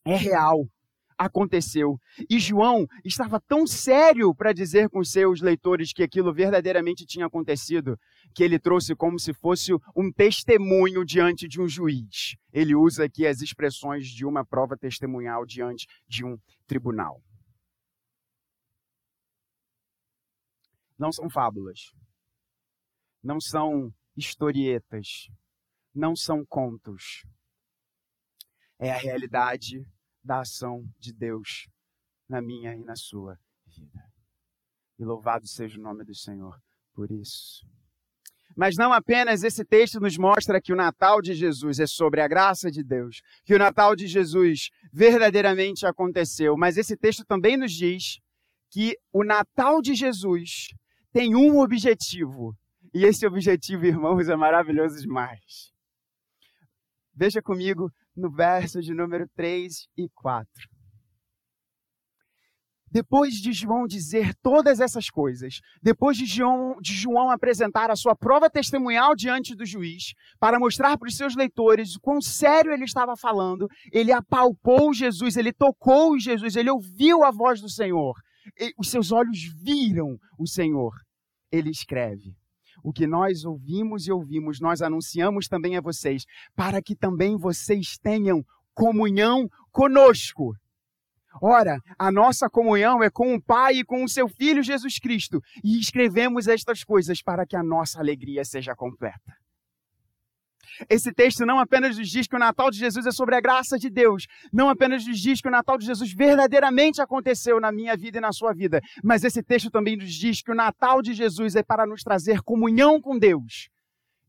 É 0.06 0.16
real. 0.16 0.68
Aconteceu. 1.18 1.98
E 2.30 2.40
João 2.40 2.86
estava 3.04 3.42
tão 3.42 3.68
sério 3.68 4.34
para 4.34 4.54
dizer 4.54 4.90
com 4.90 5.04
seus 5.04 5.42
leitores 5.42 5.92
que 5.92 6.02
aquilo 6.02 6.34
verdadeiramente 6.34 7.06
tinha 7.06 7.26
acontecido, 7.26 7.98
que 8.34 8.42
ele 8.42 8.58
trouxe 8.58 8.96
como 8.96 9.20
se 9.20 9.34
fosse 9.34 9.74
um 9.96 10.10
testemunho 10.16 11.04
diante 11.04 11.46
de 11.46 11.62
um 11.62 11.68
juiz. 11.68 12.38
Ele 12.54 12.74
usa 12.74 13.04
aqui 13.04 13.28
as 13.28 13.42
expressões 13.42 14.08
de 14.08 14.26
uma 14.26 14.46
prova 14.46 14.78
testemunhal 14.78 15.46
diante 15.46 15.86
de 16.08 16.24
um 16.26 16.38
tribunal. 16.66 17.22
Não 20.98 21.12
são 21.12 21.30
fábulas. 21.30 21.92
Não 23.22 23.42
são 23.42 23.92
historietas, 24.20 25.30
não 25.94 26.16
são 26.16 26.46
contos. 26.46 27.26
É 28.78 28.92
a 28.92 28.98
realidade 28.98 29.86
da 30.24 30.42
ação 30.42 30.86
de 30.98 31.12
Deus 31.12 31.68
na 32.28 32.42
minha 32.42 32.76
e 32.76 32.84
na 32.84 32.96
sua 32.96 33.40
vida. 33.66 34.04
E 34.98 35.04
louvado 35.04 35.48
seja 35.48 35.80
o 35.80 35.84
nome 35.84 36.04
do 36.04 36.14
Senhor 36.14 36.62
por 36.94 37.12
isso. 37.12 37.66
Mas 38.56 38.76
não 38.76 38.92
apenas 38.92 39.44
esse 39.44 39.64
texto 39.64 40.00
nos 40.00 40.18
mostra 40.18 40.62
que 40.62 40.74
o 40.74 40.76
Natal 40.76 41.22
de 41.22 41.34
Jesus 41.34 41.80
é 41.80 41.88
sobre 41.88 42.22
a 42.22 42.28
graça 42.28 42.70
de 42.70 42.84
Deus, 42.84 43.22
que 43.46 43.54
o 43.54 43.60
Natal 43.60 43.96
de 43.96 44.08
Jesus 44.08 44.70
verdadeiramente 44.92 45.86
aconteceu, 45.86 46.58
mas 46.58 46.78
esse 46.78 46.98
texto 46.98 47.24
também 47.24 47.56
nos 47.56 47.72
diz 47.72 48.20
que 48.70 48.98
o 49.14 49.24
Natal 49.24 49.82
de 49.82 49.96
Jesus 49.96 50.68
tem 51.12 51.36
um 51.36 51.60
objetivo, 51.60 52.56
e 52.94 53.06
esse 53.06 53.26
objetivo, 53.26 53.86
irmãos, 53.86 54.30
é 54.30 54.36
maravilhoso 54.36 55.00
demais. 55.02 55.72
Veja 57.14 57.42
comigo 57.42 57.92
no 58.16 58.32
verso 58.32 58.82
de 58.82 58.94
número 58.94 59.28
3 59.36 59.88
e 59.98 60.10
4. 60.16 60.48
Depois 62.92 63.36
de 63.36 63.54
João 63.54 63.86
dizer 63.86 64.34
todas 64.42 64.80
essas 64.80 65.10
coisas, 65.10 65.60
depois 65.82 66.18
de 66.18 66.26
João, 66.26 66.76
de 66.82 66.94
João 66.94 67.30
apresentar 67.30 67.92
a 67.92 67.96
sua 67.96 68.16
prova 68.16 68.50
testemunhal 68.50 69.16
diante 69.16 69.56
do 69.56 69.64
juiz, 69.64 70.14
para 70.40 70.58
mostrar 70.58 70.98
para 70.98 71.08
os 71.08 71.16
seus 71.16 71.36
leitores 71.36 71.96
o 71.96 72.00
quão 72.00 72.20
sério 72.20 72.72
ele 72.72 72.86
estava 72.86 73.16
falando, 73.16 73.68
ele 73.92 74.12
apalpou 74.12 74.92
Jesus, 74.92 75.38
ele 75.38 75.54
tocou 75.54 76.18
Jesus, 76.18 76.56
ele 76.56 76.72
ouviu 76.72 77.24
a 77.24 77.30
voz 77.30 77.62
do 77.62 77.70
Senhor, 77.70 78.16
os 78.78 78.90
seus 78.90 79.12
olhos 79.12 79.40
viram 79.62 80.18
o 80.40 80.48
Senhor. 80.48 80.94
Ele 81.52 81.70
escreve: 81.70 82.36
o 82.84 82.94
que 82.94 83.08
nós 83.08 83.46
ouvimos 83.46 84.08
e 84.08 84.12
ouvimos, 84.12 84.60
nós 84.60 84.82
anunciamos 84.82 85.48
também 85.48 85.78
a 85.78 85.82
vocês, 85.82 86.26
para 86.56 86.82
que 86.82 86.96
também 86.96 87.38
vocês 87.38 87.98
tenham 87.98 88.44
comunhão 88.74 89.50
conosco. 89.72 90.54
Ora, 91.42 91.80
a 91.98 92.12
nossa 92.12 92.50
comunhão 92.50 93.04
é 93.04 93.10
com 93.10 93.36
o 93.36 93.42
Pai 93.42 93.76
e 93.76 93.86
com 93.86 94.04
o 94.04 94.10
seu 94.10 94.28
Filho 94.28 94.64
Jesus 94.64 95.00
Cristo, 95.00 95.42
e 95.64 95.80
escrevemos 95.80 96.48
estas 96.48 96.84
coisas 96.84 97.22
para 97.22 97.46
que 97.46 97.56
a 97.56 97.64
nossa 97.64 98.00
alegria 98.00 98.44
seja 98.44 98.76
completa. 98.76 99.36
Esse 100.88 101.12
texto 101.12 101.46
não 101.46 101.60
apenas 101.60 101.98
nos 101.98 102.10
diz 102.10 102.28
que 102.28 102.36
o 102.36 102.40
Natal 102.40 102.70
de 102.70 102.78
Jesus 102.78 103.06
é 103.06 103.12
sobre 103.12 103.36
a 103.36 103.42
graça 103.42 103.78
de 103.78 103.90
Deus, 103.90 104.28
não 104.54 104.70
apenas 104.70 105.06
nos 105.06 105.20
diz 105.20 105.42
que 105.42 105.48
o 105.48 105.52
Natal 105.52 105.78
de 105.78 105.86
Jesus 105.86 106.14
verdadeiramente 106.14 107.02
aconteceu 107.02 107.60
na 107.60 107.72
minha 107.72 107.98
vida 107.98 108.20
e 108.20 108.22
na 108.22 108.32
sua 108.32 108.54
vida, 108.54 108.80
mas 109.04 109.24
esse 109.24 109.44
texto 109.44 109.70
também 109.70 109.98
nos 109.98 110.14
diz 110.14 110.42
que 110.42 110.52
o 110.52 110.56
Natal 110.56 111.02
de 111.02 111.14
Jesus 111.14 111.56
é 111.56 111.64
para 111.64 111.86
nos 111.86 112.04
trazer 112.04 112.42
comunhão 112.42 113.02
com 113.02 113.18
Deus. 113.18 113.70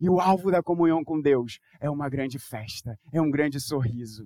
E 0.00 0.08
o 0.08 0.18
alvo 0.18 0.50
da 0.50 0.62
comunhão 0.62 1.04
com 1.04 1.20
Deus 1.20 1.58
é 1.78 1.90
uma 1.90 2.08
grande 2.08 2.38
festa, 2.38 2.96
é 3.12 3.20
um 3.20 3.30
grande 3.30 3.60
sorriso. 3.60 4.24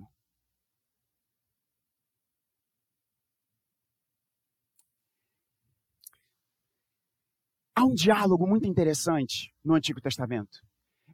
Há 7.75 7.83
um 7.83 7.93
diálogo 7.93 8.47
muito 8.47 8.65
interessante 8.65 9.51
no 9.63 9.75
Antigo 9.75 9.99
Testamento 9.99 10.59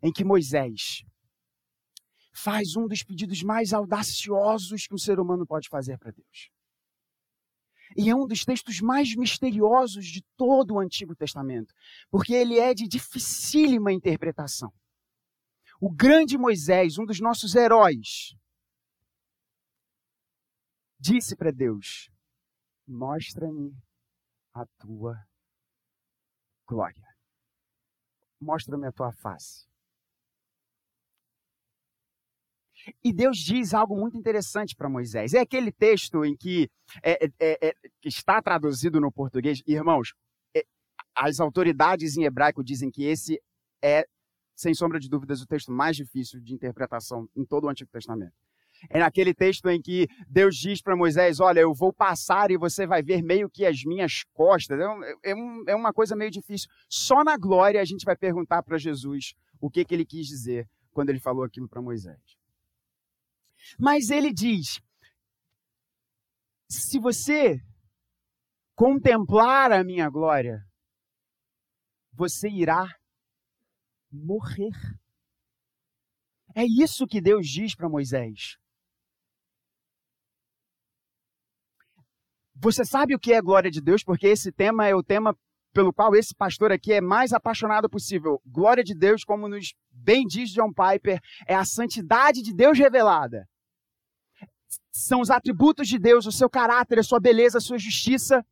em 0.02 0.12
que 0.12 0.24
Moisés 0.24 1.04
faz 2.34 2.76
um 2.76 2.88
dos 2.88 3.04
pedidos 3.04 3.44
mais 3.44 3.74
audaciosos 3.74 4.88
que 4.88 4.96
um 4.96 4.98
ser 4.98 5.20
humano 5.20 5.46
pode 5.46 5.70
fazer 5.70 5.98
para 5.98 6.12
Deus. 6.12 6.50
E 7.96 8.10
é 8.10 8.16
um 8.16 8.26
dos 8.26 8.46
textos 8.46 8.80
mais 8.80 9.16
misteriosos 9.16 10.06
de 10.06 10.24
todo 10.38 10.76
o 10.76 10.80
Antigo 10.80 11.16
Testamento, 11.16 11.74
porque 12.10 12.34
ele 12.34 12.58
é 12.58 12.74
de 12.74 12.88
dificílima 12.88 13.92
interpretação. 13.92 14.74
O 15.80 15.92
grande 15.92 16.38
Moisés, 16.38 16.98
um 16.98 17.06
dos 17.06 17.20
nossos 17.20 17.54
heróis, 17.54 18.36
disse 21.00 21.36
para 21.36 21.52
Deus: 21.52 22.10
Mostra-me 22.88 23.76
a 24.54 24.66
tua 24.80 25.18
glória. 26.68 27.08
Mostra-me 28.40 28.88
a 28.88 28.92
tua 28.92 29.12
face. 29.12 29.71
E 33.04 33.14
Deus 33.14 33.38
diz 33.38 33.74
algo 33.74 33.96
muito 33.96 34.18
interessante 34.18 34.76
para 34.76 34.90
Moisés. 34.90 35.34
É 35.34 35.40
aquele 35.40 35.72
texto 35.72 36.24
em 36.26 36.36
que, 36.36 36.70
é, 37.04 37.26
é, 37.26 37.32
é, 37.40 37.68
é, 37.70 37.74
está 38.04 38.42
traduzido 38.42 39.00
no 39.00 39.12
português. 39.12 39.62
Irmãos, 39.68 40.14
é, 40.56 40.64
as 41.16 41.40
autoridades 41.40 42.18
em 42.18 42.24
hebraico 42.24 42.64
dizem 42.64 42.90
que 42.90 43.04
esse 43.04 43.42
é, 43.84 44.06
sem 44.56 44.74
sombra 44.74 45.00
de 45.00 45.10
dúvidas, 45.10 45.42
o 45.42 45.48
texto 45.48 45.72
mais 45.72 45.96
difícil 45.96 46.40
de 46.40 46.54
interpretação 46.54 47.28
em 47.36 47.44
todo 47.44 47.66
o 47.66 47.70
Antigo 47.70 47.90
Testamento. 47.92 48.34
É 48.90 49.00
naquele 49.00 49.34
texto 49.34 49.70
em 49.70 49.82
que 49.82 50.08
Deus 50.28 50.56
diz 50.56 50.82
para 50.82 50.96
Moisés: 50.96 51.40
Olha, 51.40 51.60
eu 51.60 51.74
vou 51.74 51.94
passar 51.94 52.50
e 52.50 52.58
você 52.58 52.88
vai 52.88 53.04
ver 53.04 53.22
meio 53.22 53.50
que 53.50 53.66
as 53.66 53.84
minhas 53.84 54.24
costas. 54.34 54.80
É, 55.24 55.36
um, 55.36 55.64
é 55.68 55.76
uma 55.76 55.94
coisa 55.94 56.16
meio 56.16 56.32
difícil. 56.32 56.68
Só 56.90 57.24
na 57.24 57.38
glória 57.38 57.80
a 57.80 57.86
gente 57.86 58.06
vai 58.06 58.16
perguntar 58.16 58.64
para 58.64 58.78
Jesus 58.78 59.34
o 59.60 59.70
que, 59.70 59.86
que 59.86 59.94
ele 59.94 60.06
quis 60.06 60.26
dizer 60.28 60.68
quando 60.92 61.10
ele 61.10 61.20
falou 61.20 61.44
aquilo 61.44 61.68
para 61.68 61.82
Moisés. 61.82 62.41
Mas 63.80 64.10
ele 64.10 64.34
diz: 64.34 64.82
se 66.70 67.00
você 67.00 67.60
contemplar 68.76 69.72
a 69.72 69.84
minha 69.84 70.10
glória, 70.10 70.66
você 72.14 72.50
irá 72.50 72.88
morrer. 74.12 74.72
É 76.56 76.64
isso 76.66 77.08
que 77.08 77.22
Deus 77.22 77.48
diz 77.48 77.76
para 77.76 77.90
Moisés. 77.90 78.58
Você 82.56 82.86
sabe 82.86 83.16
o 83.16 83.20
que 83.20 83.34
é 83.34 83.42
glória 83.42 83.72
de 83.72 83.82
Deus? 83.82 84.04
Porque 84.04 84.28
esse 84.28 84.52
tema 84.52 84.86
é 84.86 84.94
o 84.94 85.04
tema 85.04 85.36
pelo 85.74 85.94
qual 85.94 86.16
esse 86.16 86.36
pastor 86.36 86.72
aqui 86.72 86.94
é 86.94 87.02
mais 87.02 87.34
apaixonado 87.34 87.90
possível. 87.90 88.42
Glória 88.46 88.84
de 88.84 88.94
Deus, 88.94 89.24
como 89.24 89.48
nos 89.48 89.74
bem 89.90 90.26
diz 90.28 90.52
John 90.52 90.72
Piper, 90.72 91.20
é 91.48 91.56
a 91.56 91.66
santidade 91.66 92.42
de 92.42 92.54
Deus 92.54 92.78
revelada. 92.78 93.48
São 94.92 95.22
os 95.22 95.30
atributos 95.30 95.88
de 95.88 95.98
Deus, 95.98 96.26
o 96.26 96.32
seu 96.32 96.50
caráter, 96.50 97.00
a 97.00 97.04
sua 97.04 97.20
beleza, 97.20 97.58
a 97.58 97.62
sua 97.62 97.78
justiça. 97.78 98.46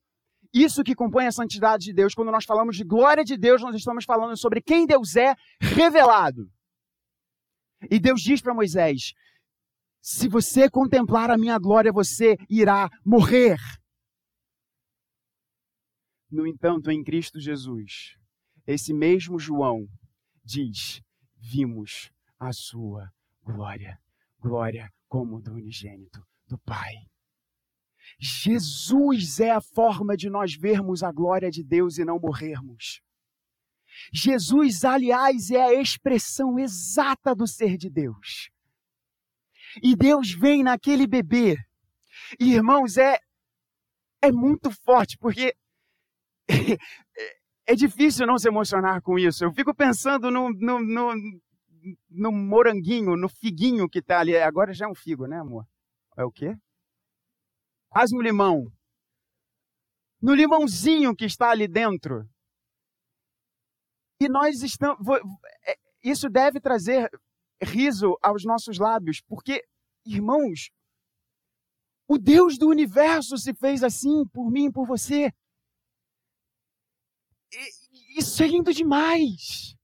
Isso 0.53 0.83
que 0.83 0.95
compõe 0.95 1.27
a 1.27 1.31
santidade 1.31 1.85
de 1.85 1.93
Deus. 1.93 2.15
Quando 2.15 2.31
nós 2.31 2.45
falamos 2.45 2.75
de 2.75 2.83
glória 2.83 3.23
de 3.23 3.37
Deus, 3.37 3.61
nós 3.61 3.75
estamos 3.75 4.05
falando 4.05 4.35
sobre 4.35 4.61
quem 4.61 4.85
Deus 4.85 5.15
é 5.15 5.35
revelado. 5.61 6.49
E 7.89 7.99
Deus 7.99 8.21
diz 8.21 8.41
para 8.41 8.53
Moisés: 8.53 9.13
se 10.01 10.27
você 10.27 10.69
contemplar 10.69 11.29
a 11.29 11.37
minha 11.37 11.57
glória, 11.59 11.91
você 11.91 12.35
irá 12.49 12.89
morrer. 13.05 13.57
No 16.31 16.47
entanto, 16.47 16.91
em 16.91 17.03
Cristo 17.03 17.39
Jesus, 17.39 18.15
esse 18.65 18.93
mesmo 18.93 19.39
João 19.39 19.87
diz: 20.43 21.01
vimos 21.37 22.11
a 22.39 22.51
sua 22.51 23.09
glória, 23.43 23.99
glória 24.39 24.91
como 25.09 25.41
do 25.41 25.53
unigênito 25.53 26.23
do 26.47 26.57
Pai. 26.59 26.93
Jesus 28.19 29.39
é 29.39 29.51
a 29.51 29.61
forma 29.61 30.15
de 30.15 30.29
nós 30.29 30.55
vermos 30.55 31.03
a 31.03 31.11
glória 31.11 31.51
de 31.51 31.63
Deus 31.63 31.97
e 31.97 32.05
não 32.05 32.19
morrermos. 32.19 33.01
Jesus, 34.13 34.85
aliás, 34.85 35.51
é 35.51 35.61
a 35.61 35.73
expressão 35.73 36.57
exata 36.57 37.35
do 37.35 37.45
ser 37.45 37.75
de 37.77 37.89
Deus. 37.89 38.49
E 39.83 39.95
Deus 39.95 40.31
vem 40.31 40.63
naquele 40.63 41.05
bebê. 41.05 41.57
E, 42.39 42.53
irmãos, 42.53 42.97
é, 42.97 43.19
é 44.21 44.31
muito 44.31 44.71
forte, 44.71 45.17
porque 45.17 45.55
é 47.67 47.75
difícil 47.75 48.25
não 48.25 48.37
se 48.37 48.47
emocionar 48.47 49.01
com 49.01 49.17
isso. 49.17 49.43
Eu 49.43 49.53
fico 49.53 49.73
pensando 49.73 50.31
no, 50.31 50.49
no, 50.49 50.79
no, 50.79 51.13
no 52.09 52.31
moranguinho, 52.31 53.15
no 53.15 53.29
figuinho 53.29 53.89
que 53.89 53.99
está 53.99 54.19
ali. 54.19 54.37
Agora 54.37 54.73
já 54.73 54.85
é 54.85 54.89
um 54.89 54.95
figo, 54.95 55.25
né, 55.27 55.39
amor? 55.39 55.65
É 56.17 56.23
o 56.23 56.31
quê? 56.31 56.55
Quase 57.89 58.15
um 58.15 58.21
limão. 58.21 58.71
No 60.21 60.33
limãozinho 60.33 61.15
que 61.15 61.25
está 61.25 61.49
ali 61.49 61.67
dentro. 61.67 62.29
E 64.21 64.27
nós 64.27 64.61
estamos. 64.61 64.99
É, 65.65 65.77
isso 66.03 66.29
deve 66.29 66.59
trazer 66.59 67.09
riso 67.61 68.17
aos 68.21 68.43
nossos 68.43 68.77
lábios, 68.77 69.21
porque, 69.21 69.63
irmãos, 70.05 70.69
o 72.07 72.17
Deus 72.17 72.57
do 72.57 72.67
universo 72.67 73.37
se 73.37 73.53
fez 73.53 73.83
assim 73.83 74.25
por 74.33 74.49
mim 74.51 74.65
e 74.67 74.71
por 74.71 74.85
você. 74.85 75.31
Isso 78.17 78.43
é 78.43 78.47
lindo 78.47 78.73
demais. 78.73 79.75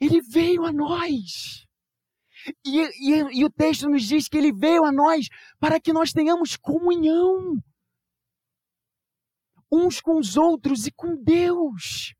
Ele 0.00 0.20
veio 0.20 0.64
a 0.64 0.72
nós. 0.72 1.66
E, 2.64 2.80
e, 2.80 3.40
e, 3.40 3.44
o 3.44 3.50
texto 3.50 3.88
nos 3.88 4.02
diz 4.02 4.28
que 4.28 4.38
ele 4.38 4.52
veio 4.52 4.84
a 4.84 4.92
nós 4.92 5.28
para 5.58 5.80
que 5.80 5.92
nós 5.92 6.12
tenhamos 6.12 6.56
comunhão 6.56 7.60
uns 9.70 10.00
com 10.00 10.18
os 10.18 10.36
outros 10.36 10.86
e 10.86 10.92
com 10.92 11.14
Deus. 11.16 12.14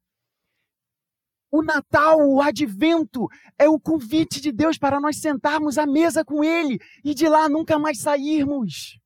O 1.51 1.63
Natal, 1.63 2.19
o 2.19 2.43
advento, 2.43 3.27
é 3.59 3.69
o 3.69 3.81
convite 3.81 4.41
de 4.41 4.53
Deus 4.53 4.77
para 4.77 5.01
nós 5.01 5.19
sentarmos 5.19 5.79
à 5.79 5.87
mesa 5.87 6.23
com 6.23 6.45
Ele 6.45 6.79
e 7.03 7.15
de 7.15 7.27
lá 7.27 7.49
nunca 7.49 7.79
mais 7.79 8.01
sairmos. 8.01 8.99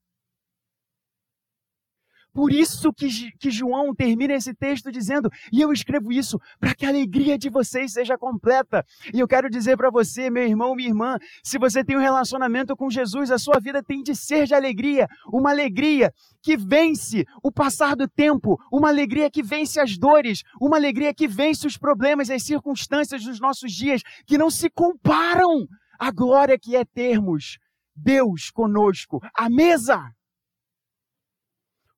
Por 2.33 2.53
isso 2.53 2.92
que, 2.92 3.09
que 3.38 3.51
João 3.51 3.95
termina 3.95 4.35
esse 4.35 4.55
texto 4.55 4.90
dizendo, 4.90 5.31
e 5.53 5.61
eu 5.61 5.73
escrevo 5.73 6.12
isso 6.12 6.38
para 6.59 6.75
que 6.75 6.87
a 6.87 6.88
alegria 6.88 7.37
de 7.37 7.51
vocês 7.51 7.92
seja 7.92 8.16
completa. 8.16 8.85
E 9.12 9.21
eu 9.21 9.29
quero 9.29 9.51
dizer 9.51 9.77
para 9.77 9.90
você, 9.90 10.31
meu 10.31 10.45
irmão, 10.45 10.75
minha 10.75 10.88
irmã, 10.88 11.18
se 11.45 11.59
você 11.59 11.85
tem 11.85 11.97
um 11.97 12.01
relacionamento 12.01 12.75
com 12.75 12.88
Jesus, 12.90 13.31
a 13.31 13.38
sua 13.38 13.61
vida 13.61 13.83
tem 13.83 14.03
de 14.03 14.14
ser 14.14 14.47
de 14.47 14.55
alegria, 14.55 15.07
uma 15.33 15.51
alegria 15.51 16.12
que 16.42 16.57
vence 16.57 17.25
o 17.42 17.53
passar 17.53 17.95
do 17.95 18.09
tempo, 18.09 18.59
uma 18.73 18.88
alegria 18.88 19.31
que 19.31 19.42
vence 19.42 19.79
as 19.79 19.99
dores, 19.99 20.42
uma 20.61 20.77
alegria 20.77 21.14
que 21.14 21.29
vence 21.29 21.66
os 21.66 21.77
problemas 21.77 22.29
e 22.29 22.35
as 22.35 22.42
circunstâncias 22.42 23.25
dos 23.25 23.40
nossos 23.40 23.73
dias, 23.73 24.03
que 24.27 24.38
não 24.38 24.51
se 24.51 24.71
comparam 24.71 25.66
à 25.99 26.11
glória 26.11 26.59
que 26.59 26.75
é 26.75 26.85
termos 26.85 27.59
Deus 27.95 28.51
conosco, 28.51 29.21
à 29.35 29.49
mesa. 29.49 30.01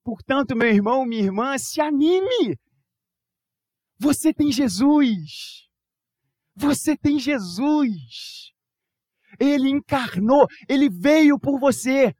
Portanto, 0.04 0.54
meu 0.54 0.68
irmão, 0.68 1.06
minha 1.06 1.22
irmã, 1.22 1.56
se 1.56 1.80
anime. 1.80 2.58
Você 3.98 4.34
tem 4.34 4.52
Jesus. 4.52 5.66
Você 6.54 6.96
tem 6.96 7.18
Jesus. 7.18 8.52
Ele 9.40 9.70
encarnou, 9.70 10.46
ele 10.68 10.88
veio 10.90 11.38
por 11.40 11.58
você. 11.58 12.14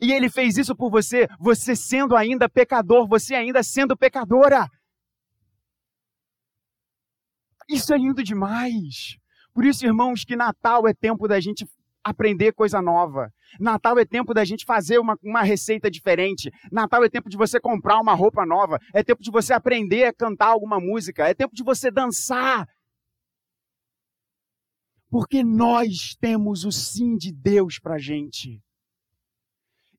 E 0.00 0.12
ele 0.12 0.28
fez 0.28 0.56
isso 0.58 0.76
por 0.76 0.90
você, 0.90 1.26
você 1.38 1.74
sendo 1.74 2.16
ainda 2.16 2.48
pecador, 2.48 3.08
você 3.08 3.34
ainda 3.34 3.62
sendo 3.62 3.96
pecadora. 3.96 4.68
Isso 7.68 7.94
é 7.94 7.96
lindo 7.96 8.22
demais. 8.22 9.16
Por 9.52 9.64
isso, 9.64 9.86
irmãos, 9.86 10.24
que 10.24 10.36
Natal 10.36 10.86
é 10.86 10.92
tempo 10.92 11.26
da 11.28 11.40
gente 11.40 11.64
aprender 12.04 12.52
coisa 12.52 12.82
nova. 12.82 13.32
Natal 13.58 13.98
é 13.98 14.04
tempo 14.04 14.34
da 14.34 14.44
gente 14.44 14.64
fazer 14.64 14.98
uma, 14.98 15.16
uma 15.22 15.42
receita 15.42 15.90
diferente. 15.90 16.50
Natal 16.70 17.02
é 17.02 17.08
tempo 17.08 17.30
de 17.30 17.36
você 17.36 17.58
comprar 17.58 17.98
uma 17.98 18.14
roupa 18.14 18.44
nova. 18.44 18.78
É 18.92 19.02
tempo 19.02 19.22
de 19.22 19.30
você 19.30 19.54
aprender 19.54 20.04
a 20.04 20.12
cantar 20.12 20.48
alguma 20.48 20.78
música. 20.78 21.26
É 21.26 21.34
tempo 21.34 21.54
de 21.54 21.64
você 21.64 21.90
dançar. 21.90 22.68
Porque 25.08 25.42
nós 25.42 26.14
temos 26.20 26.64
o 26.64 26.72
sim 26.72 27.16
de 27.16 27.32
Deus 27.32 27.78
para 27.78 27.98
gente. 27.98 28.60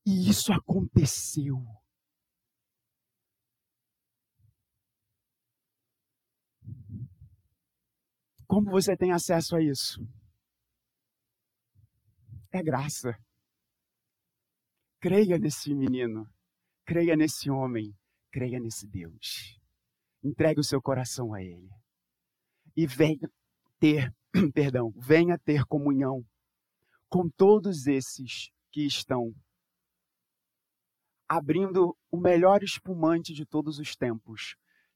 E 0.06 0.30
isso 0.30 0.54
aconteceu. 0.54 1.58
Como 8.46 8.70
você 8.70 8.96
tem 8.96 9.12
acesso 9.12 9.56
a 9.56 9.62
isso? 9.62 10.06
É 12.56 12.64
graça. 12.64 13.14
Creia 15.02 15.38
nesse 15.38 15.76
menino, 15.76 16.26
creia 16.86 17.14
nesse 17.14 17.50
homem, 17.50 17.94
creia 18.32 18.62
nesse 18.62 18.88
Deus. 18.88 19.60
Entregue 20.24 20.62
o 20.62 20.64
seu 20.64 20.82
coração 20.82 21.34
a 21.34 21.44
Ele. 21.44 21.70
E 22.74 22.88
venha 22.88 23.30
ter, 23.78 24.10
perdão, 24.56 24.94
venha 24.96 25.38
ter 25.38 25.66
comunhão 25.66 26.26
com 27.10 27.30
todos 27.30 27.88
esses 27.88 28.50
que 28.72 28.86
estão 28.86 29.34
abrindo 31.28 31.94
o 32.10 32.18
melhor 32.18 32.64
espumante 32.64 33.34
de 33.34 33.46
todos 33.46 33.80
os 33.80 33.98
tempos, 33.98 34.56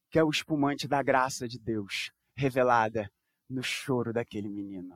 que 0.10 0.18
é 0.18 0.24
o 0.24 0.30
espumante 0.30 0.88
da 0.88 1.03
graça 1.03 1.45
de 1.45 1.60
Deus 1.60 2.10
revelada 2.38 3.12
no 3.49 3.62
choro 3.62 4.14
daquele 4.14 4.47
menino 4.47 4.95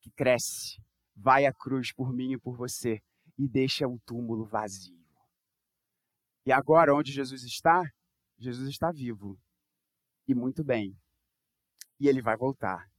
que 0.00 0.10
cresce 0.12 0.80
vai 1.18 1.46
à 1.46 1.52
cruz 1.52 1.92
por 1.92 2.12
mim 2.12 2.32
e 2.32 2.38
por 2.38 2.56
você 2.56 3.02
e 3.36 3.48
deixa 3.48 3.86
o 3.86 3.98
túmulo 4.00 4.44
vazio. 4.44 4.96
E 6.46 6.52
agora, 6.52 6.94
onde 6.94 7.12
Jesus 7.12 7.42
está? 7.42 7.82
Jesus 8.38 8.68
está 8.68 8.90
vivo. 8.90 9.38
E 10.26 10.34
muito 10.34 10.64
bem. 10.64 10.96
E 12.00 12.08
ele 12.08 12.22
vai 12.22 12.36
voltar. 12.36 12.90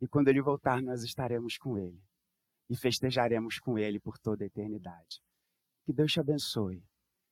E 0.00 0.06
quando 0.06 0.28
ele 0.28 0.40
voltar, 0.40 0.82
nós 0.82 1.02
estaremos 1.02 1.56
com 1.58 1.78
ele. 1.78 2.00
E 2.68 2.76
festejaremos 2.76 3.58
com 3.58 3.78
ele 3.78 3.98
por 3.98 4.18
toda 4.18 4.44
a 4.44 4.46
eternidade. 4.46 5.20
Que 5.84 5.92
Deus 5.92 6.12
te 6.12 6.20
abençoe. 6.20 6.84